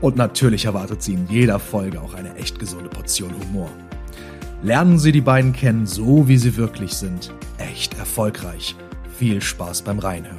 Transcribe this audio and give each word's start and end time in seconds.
Und 0.00 0.16
natürlich 0.16 0.64
erwartet 0.64 1.02
Sie 1.02 1.12
in 1.12 1.28
jeder 1.28 1.58
Folge 1.58 2.00
auch 2.00 2.14
eine 2.14 2.34
echt 2.36 2.58
gesunde 2.58 2.88
Portion 2.88 3.34
Humor. 3.38 3.68
Lernen 4.62 4.98
Sie 4.98 5.12
die 5.12 5.20
beiden 5.20 5.52
kennen, 5.52 5.86
so 5.86 6.26
wie 6.26 6.38
sie 6.38 6.56
wirklich 6.56 6.94
sind. 6.94 7.34
Echt 7.58 7.98
erfolgreich. 7.98 8.74
Viel 9.18 9.42
Spaß 9.42 9.82
beim 9.82 9.98
Reinhören. 9.98 10.38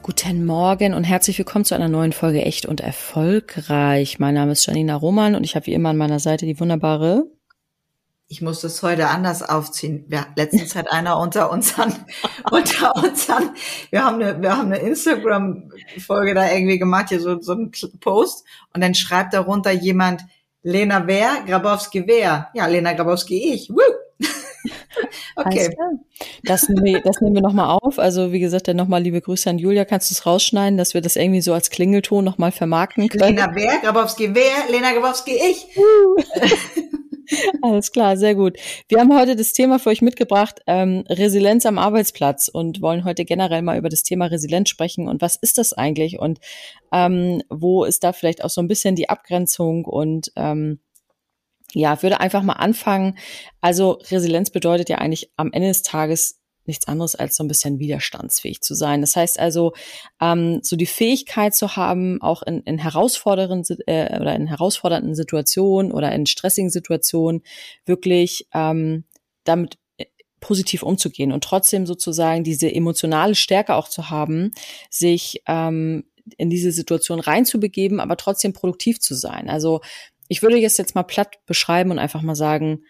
Guten 0.00 0.46
Morgen 0.46 0.94
und 0.94 1.04
herzlich 1.04 1.36
willkommen 1.36 1.66
zu 1.66 1.74
einer 1.74 1.88
neuen 1.88 2.12
Folge 2.12 2.42
Echt 2.42 2.64
und 2.64 2.80
Erfolgreich. 2.80 4.18
Mein 4.18 4.34
Name 4.34 4.52
ist 4.52 4.64
Janina 4.64 4.96
Roman 4.96 5.34
und 5.34 5.44
ich 5.44 5.56
habe 5.56 5.66
wie 5.66 5.74
immer 5.74 5.90
an 5.90 5.98
meiner 5.98 6.18
Seite 6.18 6.46
die 6.46 6.58
wunderbare 6.58 7.26
ich 8.30 8.40
muss 8.40 8.60
das 8.60 8.80
heute 8.84 9.08
anders 9.08 9.42
aufziehen. 9.42 10.06
Ja, 10.08 10.24
letztens 10.36 10.76
hat 10.76 10.92
einer 10.92 11.18
unter 11.18 11.50
uns 11.50 11.76
an, 11.76 11.92
unter 12.52 12.94
uns 12.94 13.28
an, 13.28 13.50
wir 13.90 14.04
haben 14.04 14.22
eine, 14.22 14.40
wir 14.40 14.56
haben 14.56 14.72
eine 14.72 14.78
Instagram-Folge 14.78 16.34
da 16.34 16.48
irgendwie 16.48 16.78
gemacht, 16.78 17.08
hier 17.08 17.20
so, 17.20 17.40
so 17.40 17.54
ein 17.54 17.72
Post, 17.98 18.44
und 18.72 18.82
dann 18.82 18.94
schreibt 18.94 19.34
darunter 19.34 19.72
jemand, 19.72 20.22
Lena 20.62 21.08
wer? 21.08 21.42
Grabowski 21.44 22.06
wer? 22.06 22.50
Ja, 22.54 22.66
Lena 22.66 22.92
Grabowski 22.92 23.52
ich. 23.52 23.68
Woo! 23.68 23.80
okay. 25.36 25.74
Das 26.44 26.68
nehmen 26.68 26.84
wir, 26.84 27.00
das 27.00 27.20
nehmen 27.20 27.34
wir 27.34 27.42
nochmal 27.42 27.78
auf. 27.82 27.98
Also, 27.98 28.30
wie 28.30 28.40
gesagt, 28.40 28.68
dann 28.68 28.76
nochmal 28.76 29.02
liebe 29.02 29.20
Grüße 29.20 29.50
an 29.50 29.58
Julia. 29.58 29.84
Kannst 29.84 30.10
du 30.10 30.14
es 30.14 30.26
rausschneiden, 30.26 30.78
dass 30.78 30.94
wir 30.94 31.00
das 31.00 31.16
irgendwie 31.16 31.40
so 31.40 31.52
als 31.52 31.70
Klingelton 31.70 32.24
nochmal 32.24 32.52
vermarkten 32.52 33.08
können? 33.08 33.36
Lena 33.36 33.50
wer? 33.54 33.78
Grabowski 33.78 34.34
wer? 34.34 34.70
Lena 34.70 34.92
Grabowski 34.92 35.32
ich. 35.32 35.66
Alles 37.62 37.92
klar, 37.92 38.16
sehr 38.16 38.34
gut. 38.34 38.58
Wir 38.88 38.98
haben 38.98 39.16
heute 39.16 39.36
das 39.36 39.52
Thema 39.52 39.78
für 39.78 39.90
euch 39.90 40.02
mitgebracht, 40.02 40.60
ähm, 40.66 41.04
Resilienz 41.08 41.66
am 41.66 41.78
Arbeitsplatz 41.78 42.48
und 42.48 42.80
wollen 42.80 43.04
heute 43.04 43.24
generell 43.24 43.62
mal 43.62 43.78
über 43.78 43.88
das 43.88 44.02
Thema 44.02 44.26
Resilienz 44.26 44.68
sprechen 44.68 45.08
und 45.08 45.22
was 45.22 45.36
ist 45.36 45.58
das 45.58 45.72
eigentlich 45.72 46.18
und 46.18 46.40
ähm, 46.92 47.42
wo 47.48 47.84
ist 47.84 48.04
da 48.04 48.12
vielleicht 48.12 48.44
auch 48.44 48.50
so 48.50 48.60
ein 48.60 48.68
bisschen 48.68 48.96
die 48.96 49.08
Abgrenzung 49.08 49.84
und 49.84 50.32
ähm, 50.36 50.80
ja, 51.72 52.02
würde 52.02 52.20
einfach 52.20 52.42
mal 52.42 52.54
anfangen. 52.54 53.16
Also 53.60 53.98
Resilienz 54.10 54.50
bedeutet 54.50 54.88
ja 54.88 54.98
eigentlich 54.98 55.30
am 55.36 55.52
Ende 55.52 55.68
des 55.68 55.82
Tages 55.82 56.39
nichts 56.70 56.88
anderes 56.88 57.14
als 57.14 57.36
so 57.36 57.44
ein 57.44 57.48
bisschen 57.48 57.78
widerstandsfähig 57.78 58.62
zu 58.62 58.74
sein. 58.74 59.00
Das 59.00 59.16
heißt 59.16 59.38
also, 59.38 59.72
ähm, 60.20 60.60
so 60.62 60.76
die 60.76 60.86
Fähigkeit 60.86 61.54
zu 61.54 61.76
haben, 61.76 62.22
auch 62.22 62.42
in, 62.42 62.60
in 62.62 62.78
herausfordernden 62.78 63.64
äh, 63.86 64.18
oder 64.20 64.34
in 64.34 64.46
herausfordernden 64.46 65.14
Situationen 65.14 65.92
oder 65.92 66.12
in 66.12 66.26
stressigen 66.26 66.70
Situationen 66.70 67.42
wirklich 67.84 68.46
ähm, 68.54 69.04
damit 69.44 69.78
äh, 69.98 70.06
positiv 70.40 70.82
umzugehen 70.82 71.32
und 71.32 71.44
trotzdem 71.44 71.86
sozusagen 71.86 72.44
diese 72.44 72.72
emotionale 72.72 73.34
Stärke 73.34 73.74
auch 73.74 73.88
zu 73.88 74.10
haben, 74.10 74.52
sich 74.88 75.42
ähm, 75.46 76.04
in 76.36 76.50
diese 76.50 76.72
Situation 76.72 77.20
reinzubegeben, 77.20 78.00
aber 78.00 78.16
trotzdem 78.16 78.52
produktiv 78.52 79.00
zu 79.00 79.14
sein. 79.14 79.50
Also 79.50 79.80
ich 80.28 80.42
würde 80.42 80.56
jetzt 80.58 80.78
jetzt 80.78 80.94
mal 80.94 81.02
platt 81.02 81.44
beschreiben 81.46 81.90
und 81.90 81.98
einfach 81.98 82.22
mal 82.22 82.36
sagen, 82.36 82.84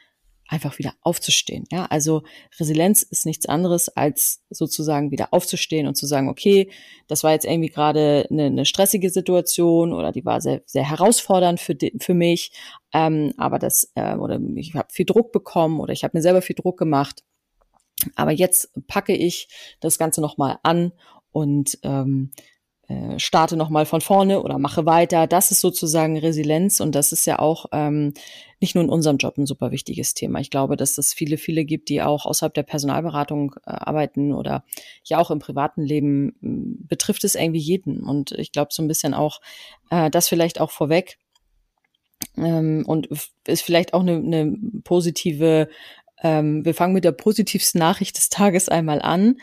einfach 0.50 0.78
wieder 0.78 0.94
aufzustehen. 1.00 1.64
Ja, 1.70 1.86
also 1.86 2.22
Resilienz 2.58 3.02
ist 3.02 3.24
nichts 3.24 3.46
anderes 3.46 3.88
als 3.88 4.42
sozusagen 4.50 5.12
wieder 5.12 5.28
aufzustehen 5.32 5.86
und 5.86 5.94
zu 5.94 6.06
sagen, 6.06 6.28
okay, 6.28 6.70
das 7.06 7.22
war 7.22 7.32
jetzt 7.32 7.46
irgendwie 7.46 7.68
gerade 7.68 8.26
eine, 8.30 8.46
eine 8.46 8.66
stressige 8.66 9.10
Situation 9.10 9.92
oder 9.92 10.10
die 10.10 10.24
war 10.24 10.40
sehr, 10.40 10.62
sehr 10.66 10.88
herausfordernd 10.88 11.60
für, 11.60 11.76
für 12.00 12.14
mich, 12.14 12.52
ähm, 12.92 13.32
aber 13.36 13.60
das 13.60 13.92
äh, 13.94 14.16
oder 14.16 14.40
ich 14.56 14.74
habe 14.74 14.88
viel 14.92 15.06
Druck 15.06 15.30
bekommen 15.30 15.78
oder 15.78 15.92
ich 15.92 16.02
habe 16.02 16.16
mir 16.16 16.22
selber 16.22 16.42
viel 16.42 16.56
Druck 16.56 16.78
gemacht. 16.78 17.22
Aber 18.16 18.32
jetzt 18.32 18.72
packe 18.88 19.14
ich 19.14 19.48
das 19.80 19.98
Ganze 19.98 20.20
nochmal 20.20 20.58
an 20.62 20.92
und 21.32 21.78
ähm, 21.82 22.32
äh, 22.90 23.20
starte 23.20 23.56
nochmal 23.56 23.86
von 23.86 24.00
vorne 24.00 24.42
oder 24.42 24.58
mache 24.58 24.84
weiter. 24.84 25.28
Das 25.28 25.52
ist 25.52 25.60
sozusagen 25.60 26.18
Resilienz 26.18 26.80
und 26.80 26.96
das 26.96 27.12
ist 27.12 27.24
ja 27.24 27.38
auch 27.38 27.66
ähm, 27.70 28.14
nicht 28.58 28.74
nur 28.74 28.82
in 28.82 28.90
unserem 28.90 29.16
Job 29.16 29.38
ein 29.38 29.46
super 29.46 29.70
wichtiges 29.70 30.12
Thema. 30.14 30.40
Ich 30.40 30.50
glaube, 30.50 30.76
dass 30.76 30.98
es 30.98 31.14
viele, 31.14 31.36
viele 31.36 31.64
gibt, 31.64 31.88
die 31.88 32.02
auch 32.02 32.26
außerhalb 32.26 32.52
der 32.52 32.64
Personalberatung 32.64 33.54
äh, 33.64 33.70
arbeiten 33.70 34.32
oder 34.32 34.64
ja 35.04 35.18
auch 35.18 35.30
im 35.30 35.38
privaten 35.38 35.82
Leben 35.82 36.30
äh, 36.42 36.86
betrifft 36.88 37.22
es 37.22 37.36
irgendwie 37.36 37.60
jeden. 37.60 38.02
Und 38.02 38.32
ich 38.32 38.50
glaube 38.50 38.72
so 38.72 38.82
ein 38.82 38.88
bisschen 38.88 39.14
auch 39.14 39.40
äh, 39.90 40.10
das 40.10 40.28
vielleicht 40.28 40.60
auch 40.60 40.72
vorweg. 40.72 41.18
Ähm, 42.36 42.82
und 42.86 43.08
ist 43.46 43.62
vielleicht 43.62 43.94
auch 43.94 44.00
eine, 44.00 44.16
eine 44.16 44.52
positive, 44.82 45.68
ähm, 46.24 46.64
wir 46.64 46.74
fangen 46.74 46.94
mit 46.94 47.04
der 47.04 47.12
positivsten 47.12 47.78
Nachricht 47.78 48.16
des 48.16 48.30
Tages 48.30 48.68
einmal 48.68 49.00
an 49.00 49.36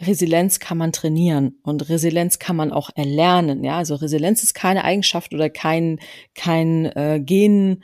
Resilienz 0.00 0.58
kann 0.60 0.76
man 0.78 0.92
trainieren 0.92 1.58
und 1.62 1.88
Resilienz 1.88 2.38
kann 2.38 2.56
man 2.56 2.70
auch 2.70 2.90
erlernen. 2.94 3.64
Ja, 3.64 3.78
also 3.78 3.94
Resilienz 3.94 4.42
ist 4.42 4.52
keine 4.54 4.84
Eigenschaft 4.84 5.32
oder 5.32 5.48
kein 5.48 5.98
kein 6.34 6.84
äh, 6.96 7.20
Genstrang, 7.20 7.80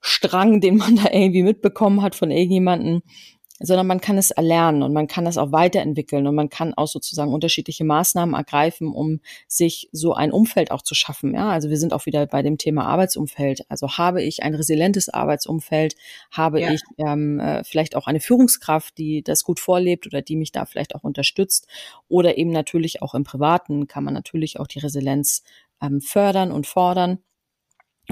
den 0.60 0.76
man 0.76 0.96
da 0.96 1.10
irgendwie 1.10 1.42
mitbekommen 1.42 2.02
hat 2.02 2.14
von 2.14 2.30
irgendjemanden, 2.30 3.02
sondern 3.58 3.86
man 3.86 4.00
kann 4.00 4.18
es 4.18 4.30
erlernen 4.30 4.82
und 4.82 4.92
man 4.92 5.06
kann 5.06 5.26
es 5.26 5.38
auch 5.38 5.52
weiterentwickeln 5.52 6.26
und 6.26 6.34
man 6.34 6.50
kann 6.50 6.74
auch 6.74 6.88
sozusagen 6.88 7.32
unterschiedliche 7.32 7.84
Maßnahmen 7.84 8.34
ergreifen, 8.34 8.88
um 8.88 9.20
sich 9.48 9.88
so 9.92 10.12
ein 10.14 10.30
Umfeld 10.30 10.70
auch 10.70 10.82
zu 10.82 10.94
schaffen. 10.94 11.34
Ja, 11.34 11.50
also 11.50 11.70
wir 11.70 11.78
sind 11.78 11.92
auch 11.92 12.06
wieder 12.06 12.26
bei 12.26 12.42
dem 12.42 12.58
Thema 12.58 12.86
Arbeitsumfeld. 12.86 13.64
Also 13.70 13.96
habe 13.96 14.22
ich 14.22 14.42
ein 14.42 14.54
resilientes 14.54 15.08
Arbeitsumfeld, 15.08 15.96
habe 16.30 16.60
ja. 16.60 16.72
ich 16.72 16.82
ähm, 16.98 17.40
äh, 17.40 17.64
vielleicht 17.64 17.96
auch 17.96 18.06
eine 18.06 18.20
Führungskraft, 18.20 18.98
die 18.98 19.22
das 19.22 19.42
gut 19.42 19.58
vorlebt 19.58 20.06
oder 20.06 20.20
die 20.20 20.36
mich 20.36 20.52
da 20.52 20.66
vielleicht 20.66 20.94
auch 20.94 21.04
unterstützt 21.04 21.66
oder 22.08 22.36
eben 22.36 22.50
natürlich 22.50 23.02
auch 23.02 23.14
im 23.14 23.24
Privaten 23.24 23.86
kann 23.86 24.04
man 24.04 24.14
natürlich 24.14 24.60
auch 24.60 24.66
die 24.66 24.80
Resilienz 24.80 25.42
ähm, 25.80 26.00
fördern 26.00 26.52
und 26.52 26.66
fordern. 26.66 27.18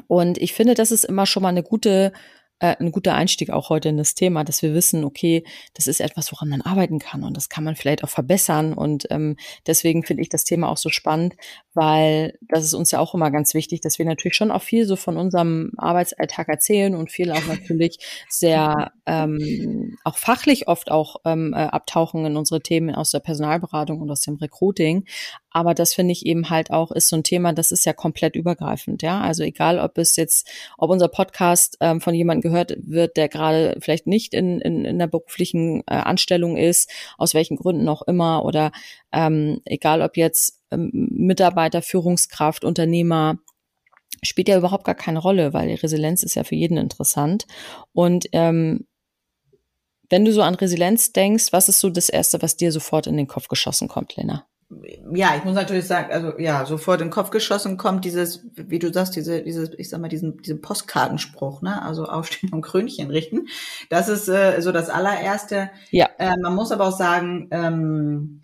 Und 0.09 0.39
ich 0.39 0.55
finde, 0.55 0.75
das 0.75 0.91
ist 0.91 1.05
immer 1.05 1.27
schon 1.27 1.43
mal 1.43 1.51
eine 1.51 1.63
gute 1.63 2.13
äh, 2.61 2.77
ein 2.79 2.93
guter 2.93 3.15
Einstieg 3.15 3.51
auch 3.51 3.69
heute 3.69 3.89
in 3.89 3.97
das 3.97 4.15
Thema, 4.15 4.45
dass 4.45 4.63
wir 4.63 4.75
wissen, 4.75 5.05
okay, 5.05 5.45
das 5.75 5.87
ist 5.87 6.01
etwas, 6.01 6.31
woran 6.33 6.49
man 6.49 6.63
arbeiten 6.63 6.99
kann 6.99 7.25
und 7.25 7.37
das 7.37 7.49
kann 7.49 7.65
man 7.65 7.77
vielleicht 7.77 8.05
auch 8.05 8.09
verbessern. 8.09 8.75
Und 8.75 9.07
ähm, 9.11 9.37
deswegen 9.67 10.05
finde 10.05 10.23
ich 10.23 10.29
das 10.29 10.45
Thema 10.45 10.69
auch 10.69 10.77
so 10.77 10.89
spannend, 10.89 11.35
weil 11.75 12.39
das 12.41 12.65
ist 12.65 12.75
uns 12.75 12.91
ja 12.93 13.01
auch 13.01 13.15
immer 13.15 13.31
ganz 13.31 13.55
wichtig, 13.55 13.81
dass 13.81 13.99
wir 13.99 14.07
natürlich 14.07 14.37
schon 14.37 14.51
auch 14.51 14.63
viel 14.63 14.87
so 14.87 14.97
von 14.97 15.17
unserem 15.17 15.73
Arbeitsalltag 15.77 16.49
erzählen 16.49 16.95
und 16.95 17.11
viel 17.11 17.33
auch 17.33 17.45
natürlich 17.49 17.99
sehr 18.29 18.93
ähm, 19.07 19.97
auch 20.05 20.17
fachlich 20.17 20.69
oft 20.69 20.91
auch 20.91 21.17
ähm, 21.25 21.53
äh, 21.53 21.57
abtauchen 21.57 22.25
in 22.25 22.37
unsere 22.37 22.61
Themen 22.61 22.95
aus 22.95 23.11
der 23.11 23.21
Personalberatung 23.21 24.01
und 24.01 24.11
aus 24.11 24.21
dem 24.21 24.37
Recruiting. 24.37 25.05
Aber 25.51 25.75
das 25.75 25.95
finde 25.95 26.13
ich 26.13 26.27
eben 26.27 26.51
halt 26.51 26.71
auch 26.71 26.91
ist 26.91 27.09
so 27.09 27.17
ein 27.17 27.23
Thema, 27.23 27.53
das 27.53 27.71
ist 27.71 27.85
ja 27.85 27.93
komplett 27.93 28.35
übergreifend. 28.37 29.03
Ja, 29.03 29.21
also 29.21 29.43
egal, 29.43 29.79
ob 29.79 29.99
es 29.99 30.17
jetzt, 30.17 30.49
ob 30.79 30.91
unser 30.91 31.09
Podcast 31.09 31.77
ähm, 31.81 32.01
von 32.01 32.15
jemandem 32.15 32.44
gehört 32.45 32.77
wird, 32.79 33.17
der 33.17 33.29
gerade 33.29 33.77
vielleicht 33.81 34.07
nicht 34.07 34.35
in, 34.35 34.61
in, 34.61 34.85
in 34.85 34.99
der 34.99 35.09
beruflichen 35.09 35.81
äh, 35.87 35.95
Anstellung 35.95 36.57
ist, 36.57 36.91
aus 37.19 37.35
welchen 37.35 37.57
Gründen 37.57 37.89
auch 37.89 38.03
immer, 38.03 38.45
oder 38.45 38.71
ähm, 39.13 39.61
egal, 39.65 40.03
ob 40.03 40.17
jetzt 40.17 40.61
ähm, 40.71 40.91
Mitarbeiter, 40.93 41.83
Führungskraft, 41.83 42.65
Unternehmer, 42.65 43.39
spielt 44.23 44.49
ja 44.49 44.59
überhaupt 44.59 44.85
gar 44.85 44.95
keine 44.95 45.19
Rolle, 45.19 45.53
weil 45.53 45.69
die 45.69 45.75
Resilienz 45.75 46.23
ist 46.23 46.37
ja 46.37 46.45
für 46.45 46.55
jeden 46.55 46.77
interessant. 46.77 47.47
Und 47.93 48.27
ähm, 48.33 48.87
wenn 50.11 50.25
du 50.25 50.33
so 50.33 50.43
an 50.43 50.55
Resilienz 50.55 51.13
denkst, 51.13 51.53
was 51.53 51.69
ist 51.69 51.81
so 51.81 51.89
das 51.89 52.11
Erste, 52.11 52.43
was 52.43 52.57
dir 52.57 52.71
sofort 52.71 53.07
in 53.07 53.17
den 53.17 53.27
Kopf 53.27 53.49
geschossen 53.49 53.89
kommt, 53.89 54.17
Lena? 54.17 54.47
Ja, 55.13 55.35
ich 55.37 55.45
muss 55.45 55.55
natürlich 55.55 55.87
sagen, 55.87 56.13
also 56.13 56.39
ja, 56.39 56.65
sofort 56.65 57.01
in 57.01 57.09
den 57.09 57.13
Kopf 57.13 57.31
geschossen 57.31 57.77
kommt 57.77 58.05
dieses, 58.05 58.47
wie 58.55 58.79
du 58.79 58.93
sagst, 58.93 59.17
diese, 59.17 59.43
dieses, 59.43 59.71
ich 59.77 59.89
sag 59.89 60.01
mal, 60.01 60.09
diesen, 60.09 60.39
diesen 60.39 60.61
Postkartenspruch, 60.61 61.63
ne? 61.63 61.83
Also 61.83 62.05
aufstehen 62.05 62.53
und 62.53 62.63
Krönchen 62.63 63.11
richten. 63.11 63.49
Das 63.91 64.09
ist 64.09 64.29
äh, 64.29 64.61
so 64.61 64.73
das 64.73 64.89
allererste. 64.89 65.71
Ja. 65.91 66.09
Äh, 66.19 66.37
man 66.41 66.55
muss 66.55 66.73
aber 66.73 66.89
auch 66.89 66.97
sagen, 66.97 67.49
ähm, 67.51 68.41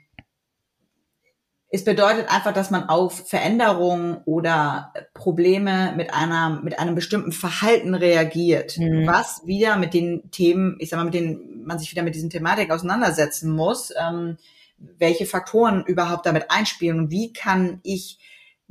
es 1.73 1.85
bedeutet 1.85 2.29
einfach, 2.29 2.53
dass 2.53 2.71
man 2.71 2.89
auf 2.89 3.29
Veränderungen 3.29 4.19
oder 4.25 4.93
Probleme 5.15 5.95
mit 5.97 6.13
einer, 6.13 6.61
mit 6.63 6.81
einem 6.81 6.97
bestimmten 6.97 7.31
Verhalten 7.31 7.95
reagiert, 7.95 8.77
mhm. 8.77 9.07
was 9.07 9.43
wieder 9.47 9.77
mit 9.77 9.95
den 9.95 10.31
Themen, 10.33 10.77
ich 10.81 10.91
sag 10.91 10.97
mal, 10.97 11.05
mit 11.05 11.15
denen 11.15 11.65
man 11.65 11.79
sich 11.79 11.93
wieder 11.93 12.03
mit 12.03 12.17
diesen 12.17 12.31
Thematik 12.31 12.73
auseinandersetzen 12.73 13.55
muss. 13.55 13.93
Ähm, 13.97 14.37
welche 14.81 15.27
Faktoren 15.27 15.85
überhaupt 15.85 16.27
damit 16.27 16.51
einspielen 16.51 16.99
und 16.99 17.11
wie 17.11 17.33
kann 17.33 17.81
ich 17.83 18.19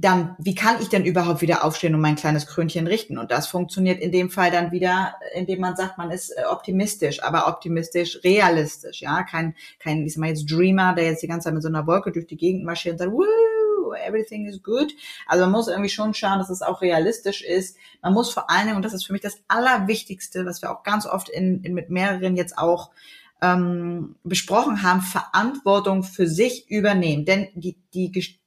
dann, 0.01 0.35
wie 0.39 0.55
kann 0.55 0.81
ich 0.81 0.87
denn 0.87 1.03
überhaupt 1.03 1.41
wieder 1.41 1.65
aufstehen 1.65 1.93
und 1.93 1.99
mein 1.99 2.15
kleines 2.15 2.47
Krönchen 2.47 2.87
richten? 2.87 3.17
Und 3.17 3.31
das 3.31 3.47
funktioniert 3.47 3.99
in 3.99 4.13
dem 4.13 4.29
Fall 4.29 4.49
dann 4.49 4.71
wieder, 4.71 5.15
indem 5.33 5.59
man 5.59 5.75
sagt, 5.75 5.97
man 5.97 6.09
ist 6.09 6.29
äh, 6.29 6.45
optimistisch, 6.49 7.21
aber 7.21 7.47
optimistisch 7.47 8.19
realistisch, 8.23 9.01
ja, 9.01 9.23
kein, 9.23 9.55
kein, 9.77 10.05
ich 10.05 10.13
sag 10.13 10.21
mal 10.21 10.29
jetzt 10.29 10.49
Dreamer, 10.49 10.95
der 10.95 11.05
jetzt 11.05 11.21
die 11.21 11.27
ganze 11.27 11.45
Zeit 11.45 11.53
mit 11.53 11.63
so 11.63 11.67
einer 11.67 11.85
Wolke 11.85 12.13
durch 12.13 12.27
die 12.27 12.37
Gegend 12.37 12.63
marschiert 12.63 12.93
und 12.93 12.99
sagt, 12.99 13.11
Woo, 13.11 13.93
everything 13.93 14.47
is 14.47 14.63
good. 14.63 14.93
Also 15.27 15.43
man 15.43 15.51
muss 15.51 15.67
irgendwie 15.67 15.89
schon 15.89 16.13
schauen, 16.13 16.39
dass 16.39 16.49
es 16.49 16.61
auch 16.61 16.81
realistisch 16.81 17.41
ist. 17.41 17.75
Man 18.01 18.13
muss 18.13 18.31
vor 18.31 18.49
allen 18.49 18.65
Dingen, 18.65 18.77
und 18.77 18.85
das 18.85 18.93
ist 18.93 19.05
für 19.05 19.13
mich 19.13 19.21
das 19.21 19.41
Allerwichtigste, 19.49 20.45
was 20.45 20.61
wir 20.61 20.71
auch 20.71 20.83
ganz 20.83 21.05
oft 21.07 21.27
in, 21.27 21.61
in 21.63 21.73
mit 21.73 21.89
mehreren 21.89 22.37
jetzt 22.37 22.57
auch 22.57 22.91
ähm, 23.41 24.15
besprochen 24.23 24.83
haben, 24.83 25.01
Verantwortung 25.01 26.03
für 26.03 26.27
sich 26.27 26.69
übernehmen. 26.69 27.25
Denn 27.25 27.47
die, 27.53 27.77
die, 27.93 28.39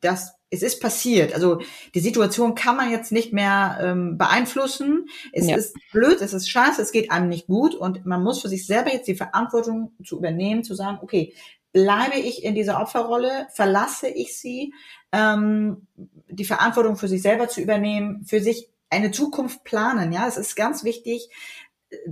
das 0.00 0.34
es 0.50 0.62
ist 0.62 0.80
passiert. 0.80 1.32
Also 1.32 1.60
die 1.94 2.00
Situation 2.00 2.56
kann 2.56 2.76
man 2.76 2.90
jetzt 2.90 3.12
nicht 3.12 3.32
mehr 3.32 3.78
ähm, 3.80 4.18
beeinflussen. 4.18 5.06
Es 5.32 5.46
ja. 5.46 5.56
ist 5.56 5.76
blöd, 5.92 6.20
es 6.20 6.32
ist 6.32 6.50
scheiße, 6.50 6.82
es 6.82 6.90
geht 6.90 7.12
einem 7.12 7.28
nicht 7.28 7.46
gut 7.46 7.74
und 7.74 8.04
man 8.04 8.22
muss 8.22 8.42
für 8.42 8.48
sich 8.48 8.66
selber 8.66 8.92
jetzt 8.92 9.06
die 9.06 9.14
Verantwortung 9.14 9.92
zu 10.04 10.18
übernehmen, 10.18 10.64
zu 10.64 10.74
sagen, 10.74 10.98
okay, 11.02 11.32
bleibe 11.72 12.16
ich 12.16 12.42
in 12.42 12.56
dieser 12.56 12.80
Opferrolle, 12.80 13.46
verlasse 13.52 14.08
ich 14.08 14.36
sie, 14.36 14.74
ähm, 15.12 15.86
die 16.28 16.44
Verantwortung 16.44 16.96
für 16.96 17.08
sich 17.08 17.22
selber 17.22 17.48
zu 17.48 17.60
übernehmen, 17.60 18.24
für 18.24 18.40
sich 18.40 18.68
eine 18.90 19.12
Zukunft 19.12 19.62
planen. 19.62 20.12
Ja, 20.12 20.26
es 20.26 20.36
ist 20.36 20.56
ganz 20.56 20.82
wichtig, 20.82 21.28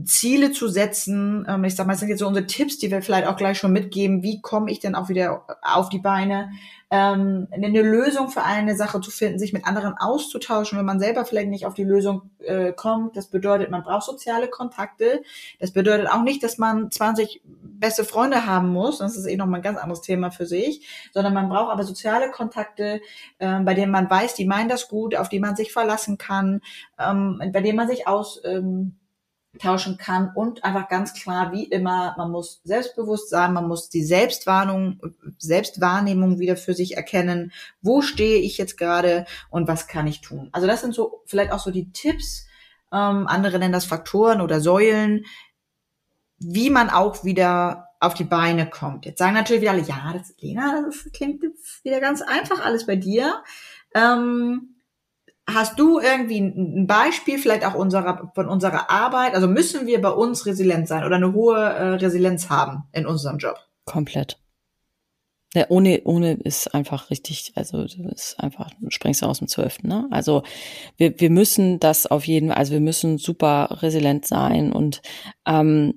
Ziele 0.04 0.52
zu 0.52 0.68
setzen. 0.68 1.46
Ähm, 1.48 1.64
ich 1.64 1.76
sag 1.76 1.86
mal, 1.86 1.92
das 1.92 2.00
sind 2.00 2.08
jetzt 2.08 2.20
so 2.20 2.26
unsere 2.26 2.46
Tipps, 2.46 2.78
die 2.78 2.90
wir 2.90 3.02
vielleicht 3.02 3.26
auch 3.26 3.36
gleich 3.36 3.58
schon 3.58 3.72
mitgeben. 3.72 4.22
Wie 4.22 4.40
komme 4.40 4.70
ich 4.70 4.80
denn 4.80 4.94
auch 4.94 5.08
wieder 5.08 5.44
auf 5.62 5.88
die 5.88 5.98
Beine? 5.98 6.50
ähm, 6.90 7.48
eine 7.50 7.82
Lösung 7.82 8.30
für 8.30 8.42
eine 8.42 8.74
Sache 8.74 9.00
zu 9.00 9.10
finden, 9.10 9.38
sich 9.38 9.52
mit 9.52 9.66
anderen 9.66 9.94
auszutauschen, 9.98 10.78
wenn 10.78 10.86
man 10.86 11.00
selber 11.00 11.26
vielleicht 11.26 11.48
nicht 11.48 11.66
auf 11.66 11.74
die 11.74 11.84
Lösung 11.84 12.30
äh, 12.38 12.72
kommt. 12.72 13.16
Das 13.16 13.28
bedeutet, 13.28 13.70
man 13.70 13.82
braucht 13.82 14.04
soziale 14.04 14.48
Kontakte. 14.48 15.22
Das 15.60 15.72
bedeutet 15.72 16.08
auch 16.08 16.22
nicht, 16.22 16.42
dass 16.42 16.56
man 16.56 16.90
20 16.90 17.42
beste 17.44 18.04
Freunde 18.04 18.46
haben 18.46 18.70
muss. 18.70 18.98
Das 18.98 19.16
ist 19.16 19.26
eh 19.26 19.36
nochmal 19.36 19.60
ein 19.60 19.64
ganz 19.64 19.78
anderes 19.78 20.00
Thema 20.00 20.30
für 20.30 20.46
sich. 20.46 20.86
Sondern 21.12 21.34
man 21.34 21.50
braucht 21.50 21.72
aber 21.72 21.84
soziale 21.84 22.30
Kontakte, 22.30 23.02
äh, 23.38 23.60
bei 23.60 23.74
denen 23.74 23.92
man 23.92 24.08
weiß, 24.08 24.34
die 24.34 24.46
meinen 24.46 24.70
das 24.70 24.88
gut, 24.88 25.14
auf 25.14 25.28
die 25.28 25.40
man 25.40 25.56
sich 25.56 25.72
verlassen 25.72 26.16
kann, 26.16 26.62
ähm, 26.98 27.38
bei 27.52 27.60
denen 27.60 27.76
man 27.76 27.88
sich 27.88 28.06
aus 28.06 28.40
ähm, 28.44 28.96
tauschen 29.58 29.98
kann 29.98 30.32
und 30.34 30.64
einfach 30.64 30.88
ganz 30.88 31.14
klar, 31.14 31.52
wie 31.52 31.64
immer, 31.64 32.14
man 32.16 32.30
muss 32.30 32.60
selbstbewusst 32.64 33.30
sein, 33.30 33.52
man 33.52 33.68
muss 33.68 33.88
die 33.88 34.04
Selbstwarnung, 34.04 35.00
Selbstwahrnehmung 35.38 36.38
wieder 36.38 36.56
für 36.56 36.74
sich 36.74 36.96
erkennen. 36.96 37.52
Wo 37.82 38.02
stehe 38.02 38.38
ich 38.38 38.58
jetzt 38.58 38.76
gerade 38.78 39.26
und 39.50 39.68
was 39.68 39.86
kann 39.86 40.06
ich 40.06 40.20
tun? 40.20 40.48
Also 40.52 40.66
das 40.66 40.80
sind 40.80 40.94
so 40.94 41.22
vielleicht 41.26 41.52
auch 41.52 41.60
so 41.60 41.70
die 41.70 41.92
Tipps. 41.92 42.46
Ähm, 42.92 43.26
andere 43.26 43.58
nennen 43.58 43.72
das 43.72 43.84
Faktoren 43.84 44.40
oder 44.40 44.60
Säulen, 44.60 45.26
wie 46.38 46.70
man 46.70 46.90
auch 46.90 47.24
wieder 47.24 47.88
auf 48.00 48.14
die 48.14 48.24
Beine 48.24 48.68
kommt. 48.68 49.06
Jetzt 49.06 49.18
sagen 49.18 49.34
natürlich 49.34 49.62
wieder 49.62 49.72
alle, 49.72 49.82
ja, 49.82 50.12
das, 50.12 50.34
Lena, 50.38 50.84
das 50.86 51.10
klingt 51.12 51.42
jetzt 51.42 51.84
wieder 51.84 52.00
ganz 52.00 52.22
einfach 52.22 52.64
alles 52.64 52.86
bei 52.86 52.96
dir. 52.96 53.42
Ähm, 53.94 54.76
Hast 55.50 55.78
du 55.78 55.98
irgendwie 55.98 56.40
ein 56.40 56.86
Beispiel, 56.86 57.38
vielleicht 57.38 57.64
auch 57.64 57.74
unserer, 57.74 58.30
von 58.34 58.48
unserer 58.48 58.90
Arbeit? 58.90 59.34
Also 59.34 59.48
müssen 59.48 59.86
wir 59.86 60.00
bei 60.02 60.10
uns 60.10 60.44
resilient 60.44 60.86
sein 60.86 61.04
oder 61.04 61.16
eine 61.16 61.32
hohe 61.32 61.58
äh, 61.58 61.94
Resilienz 61.94 62.50
haben 62.50 62.84
in 62.92 63.06
unserem 63.06 63.38
Job? 63.38 63.56
Komplett. 63.86 64.38
Ja, 65.54 65.64
ohne, 65.70 66.02
ohne 66.04 66.34
ist 66.34 66.74
einfach 66.74 67.08
richtig, 67.08 67.52
also 67.54 67.82
ist 67.82 68.38
einfach, 68.38 68.70
du 68.78 68.90
springst 68.90 69.24
aus 69.24 69.38
dem 69.38 69.48
Zwölften, 69.48 69.88
ne? 69.88 70.06
Also 70.10 70.42
wir, 70.98 71.18
wir 71.18 71.30
müssen 71.30 71.80
das 71.80 72.06
auf 72.06 72.26
jeden 72.26 72.48
Fall, 72.48 72.58
also 72.58 72.72
wir 72.74 72.80
müssen 72.80 73.16
super 73.16 73.78
resilient 73.80 74.26
sein 74.26 74.70
und 74.72 75.00
ähm, 75.46 75.94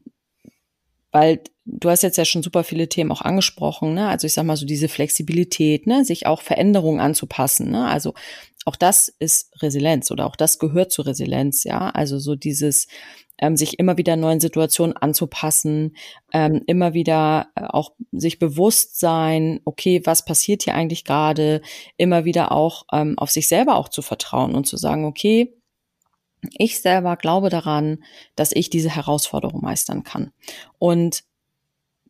weil 1.11 1.41
du 1.65 1.89
hast 1.89 2.03
jetzt 2.03 2.17
ja 2.17 2.25
schon 2.25 2.43
super 2.43 2.63
viele 2.63 2.87
Themen 2.87 3.11
auch 3.11 3.21
angesprochen, 3.21 3.93
ne? 3.93 4.07
Also 4.07 4.25
ich 4.25 4.33
sag 4.33 4.45
mal 4.45 4.55
so 4.55 4.65
diese 4.65 4.87
Flexibilität, 4.87 5.85
ne, 5.85 6.05
sich 6.05 6.25
auch 6.25 6.41
Veränderungen 6.41 7.01
anzupassen, 7.01 7.69
ne? 7.69 7.87
Also 7.87 8.13
auch 8.65 8.75
das 8.75 9.07
ist 9.19 9.51
Resilienz 9.61 10.11
oder 10.11 10.27
auch 10.27 10.35
das 10.35 10.59
gehört 10.59 10.91
zu 10.91 11.01
Resilienz, 11.01 11.63
ja. 11.63 11.89
Also 11.89 12.19
so 12.19 12.35
dieses 12.35 12.87
ähm, 13.39 13.57
sich 13.57 13.79
immer 13.79 13.97
wieder 13.97 14.15
neuen 14.15 14.39
Situationen 14.39 14.95
anzupassen, 14.95 15.95
ähm, 16.31 16.61
immer 16.67 16.93
wieder 16.93 17.47
äh, 17.55 17.63
auch 17.65 17.93
sich 18.11 18.37
bewusst 18.39 18.99
sein, 18.99 19.59
okay, 19.65 20.01
was 20.05 20.23
passiert 20.25 20.63
hier 20.63 20.75
eigentlich 20.75 21.03
gerade, 21.03 21.61
immer 21.97 22.23
wieder 22.23 22.51
auch 22.51 22.85
ähm, 22.93 23.17
auf 23.17 23.31
sich 23.31 23.47
selber 23.47 23.75
auch 23.75 23.89
zu 23.89 24.03
vertrauen 24.03 24.53
und 24.53 24.67
zu 24.67 24.77
sagen, 24.77 25.05
okay, 25.05 25.53
ich 26.53 26.81
selber 26.81 27.17
glaube 27.17 27.49
daran, 27.49 28.03
dass 28.35 28.51
ich 28.51 28.69
diese 28.69 28.89
Herausforderung 28.89 29.61
meistern 29.61 30.03
kann. 30.03 30.31
Und 30.79 31.23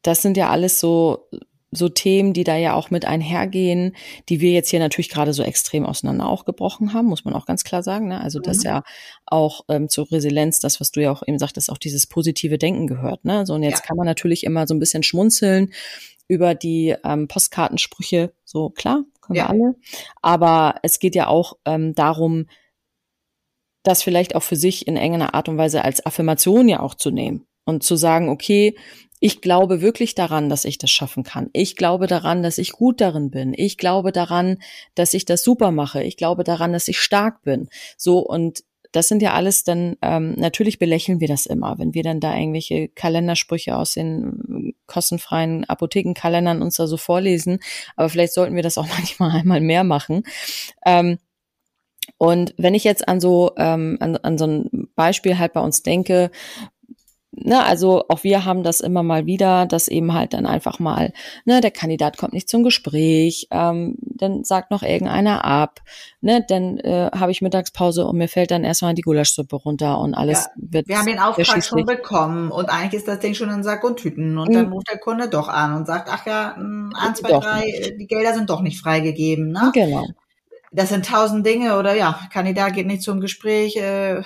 das 0.03 0.21
sind 0.21 0.37
ja 0.37 0.49
alles 0.49 0.79
so 0.79 1.29
so 1.71 1.87
Themen, 1.87 2.33
die 2.33 2.43
da 2.43 2.57
ja 2.57 2.73
auch 2.73 2.91
mit 2.91 3.05
einhergehen, 3.05 3.95
die 4.27 4.41
wir 4.41 4.51
jetzt 4.51 4.69
hier 4.69 4.79
natürlich 4.79 5.09
gerade 5.09 5.31
so 5.31 5.41
extrem 5.41 5.85
auseinander 5.85 6.27
auch 6.27 6.43
gebrochen 6.43 6.93
haben, 6.93 7.07
muss 7.07 7.23
man 7.23 7.33
auch 7.33 7.45
ganz 7.45 7.63
klar 7.63 7.81
sagen. 7.81 8.09
Ne? 8.09 8.19
Also 8.19 8.39
mhm. 8.39 8.43
das 8.43 8.63
ja 8.63 8.83
auch 9.25 9.61
ähm, 9.69 9.87
zur 9.87 10.11
Resilienz, 10.11 10.59
das, 10.59 10.81
was 10.81 10.91
du 10.91 11.01
ja 11.01 11.11
auch 11.11 11.23
eben 11.25 11.39
sagtest, 11.39 11.71
auch 11.71 11.77
dieses 11.77 12.07
positive 12.07 12.57
Denken 12.57 12.87
gehört. 12.87 13.23
Ne? 13.23 13.45
So, 13.45 13.53
und 13.53 13.63
jetzt 13.63 13.79
ja. 13.79 13.85
kann 13.85 13.97
man 13.97 14.05
natürlich 14.05 14.43
immer 14.43 14.67
so 14.67 14.73
ein 14.73 14.79
bisschen 14.79 15.03
schmunzeln 15.03 15.71
über 16.27 16.55
die 16.55 16.95
ähm, 17.03 17.27
Postkartensprüche, 17.27 18.33
so 18.43 18.69
klar, 18.69 19.03
können 19.21 19.37
ja. 19.37 19.43
wir 19.43 19.49
alle. 19.49 19.75
Aber 20.21 20.75
es 20.83 20.99
geht 20.99 21.15
ja 21.15 21.27
auch 21.27 21.57
ähm, 21.65 21.95
darum, 21.95 22.47
das 23.83 24.03
vielleicht 24.03 24.35
auch 24.35 24.43
für 24.43 24.55
sich 24.55 24.87
in 24.87 24.97
enger 24.97 25.33
Art 25.33 25.49
und 25.49 25.57
Weise 25.57 25.83
als 25.83 26.05
Affirmation 26.05 26.67
ja 26.67 26.81
auch 26.81 26.95
zu 26.95 27.11
nehmen 27.11 27.47
und 27.65 27.83
zu 27.83 27.95
sagen, 27.95 28.29
okay, 28.29 28.75
ich 29.23 29.39
glaube 29.39 29.81
wirklich 29.81 30.15
daran, 30.15 30.49
dass 30.49 30.65
ich 30.65 30.79
das 30.79 30.89
schaffen 30.89 31.23
kann. 31.23 31.51
Ich 31.53 31.75
glaube 31.75 32.07
daran, 32.07 32.41
dass 32.41 32.57
ich 32.57 32.71
gut 32.71 32.99
darin 32.99 33.29
bin. 33.29 33.53
Ich 33.55 33.77
glaube 33.77 34.11
daran, 34.11 34.57
dass 34.95 35.13
ich 35.13 35.25
das 35.25 35.43
super 35.43 35.71
mache. 35.71 36.01
Ich 36.03 36.17
glaube 36.17 36.43
daran, 36.43 36.73
dass 36.73 36.87
ich 36.87 36.99
stark 36.99 37.43
bin. 37.43 37.69
So 37.97 38.17
und 38.17 38.63
das 38.91 39.07
sind 39.07 39.21
ja 39.21 39.33
alles 39.33 39.63
dann, 39.63 39.95
ähm, 40.01 40.33
natürlich 40.33 40.79
belächeln 40.79 41.19
wir 41.19 41.27
das 41.27 41.45
immer, 41.45 41.77
wenn 41.77 41.93
wir 41.93 42.01
dann 42.01 42.19
da 42.19 42.35
irgendwelche 42.35 42.89
Kalendersprüche 42.89 43.77
aus 43.77 43.93
den 43.93 44.73
kostenfreien 44.87 45.65
Apothekenkalendern 45.65 46.63
uns 46.63 46.75
da 46.75 46.87
so 46.87 46.97
vorlesen. 46.97 47.59
Aber 47.95 48.09
vielleicht 48.09 48.33
sollten 48.33 48.55
wir 48.55 48.63
das 48.63 48.79
auch 48.79 48.87
manchmal 48.97 49.31
einmal 49.31 49.61
mehr 49.61 49.83
machen. 49.83 50.23
Ähm, 50.83 51.19
und 52.17 52.55
wenn 52.57 52.73
ich 52.73 52.83
jetzt 52.83 53.07
an 53.07 53.21
so, 53.21 53.51
ähm, 53.57 53.97
an, 53.99 54.17
an 54.17 54.39
so 54.39 54.47
ein 54.47 54.89
Beispiel 54.95 55.37
halt 55.37 55.53
bei 55.53 55.61
uns 55.61 55.83
denke, 55.83 56.31
ne, 57.31 57.63
also 57.63 58.05
auch 58.09 58.23
wir 58.23 58.45
haben 58.45 58.63
das 58.63 58.81
immer 58.81 59.03
mal 59.03 59.25
wieder, 59.25 59.65
dass 59.65 59.87
eben 59.87 60.13
halt 60.13 60.33
dann 60.33 60.45
einfach 60.45 60.79
mal, 60.79 61.13
ne, 61.45 61.61
der 61.61 61.71
Kandidat 61.71 62.17
kommt 62.17 62.33
nicht 62.33 62.49
zum 62.49 62.63
Gespräch, 62.63 63.47
ähm, 63.51 63.95
dann 63.99 64.43
sagt 64.43 64.71
noch 64.71 64.83
irgendeiner 64.83 65.45
ab, 65.45 65.81
ne, 66.21 66.45
dann 66.47 66.77
äh, 66.79 67.09
habe 67.13 67.31
ich 67.31 67.41
Mittagspause 67.41 68.05
und 68.05 68.17
mir 68.17 68.27
fällt 68.27 68.51
dann 68.51 68.63
erstmal 68.63 68.93
die 68.93 69.01
Gulaschsuppe 69.01 69.55
runter 69.55 69.99
und 69.99 70.13
alles 70.13 70.45
ja, 70.45 70.51
wird. 70.55 70.87
Wir 70.87 70.97
haben 70.97 71.05
den 71.05 71.19
Auftrag 71.19 71.63
schon 71.63 71.85
bekommen 71.85 72.51
und 72.51 72.69
eigentlich 72.69 72.99
ist 72.99 73.07
das 73.07 73.19
Ding 73.19 73.33
schon 73.33 73.49
in 73.49 73.63
Sack 73.63 73.83
und 73.83 73.97
Tüten 73.97 74.37
und 74.37 74.53
dann 74.53 74.67
mhm. 74.67 74.73
ruft 74.73 74.89
der 74.89 74.97
Kunde 74.97 75.29
doch 75.29 75.47
an 75.47 75.75
und 75.75 75.87
sagt, 75.87 76.09
ach 76.11 76.25
ja, 76.25 76.55
hm, 76.55 76.93
eins, 76.95 77.19
zwei, 77.19 77.31
drei, 77.31 77.95
die 77.97 78.07
Gelder 78.07 78.33
sind 78.33 78.49
doch 78.49 78.61
nicht 78.61 78.79
freigegeben, 78.79 79.51
ne? 79.51 79.71
Genau 79.73 80.05
das 80.73 80.87
sind 80.87 81.05
tausend 81.05 81.45
Dinge 81.45 81.77
oder 81.77 81.95
ja, 81.95 82.17
Kandidat 82.31 82.73
geht 82.73 82.87
nicht 82.87 83.01
zum 83.01 83.19
Gespräch, 83.19 83.75
äh, 83.75 84.23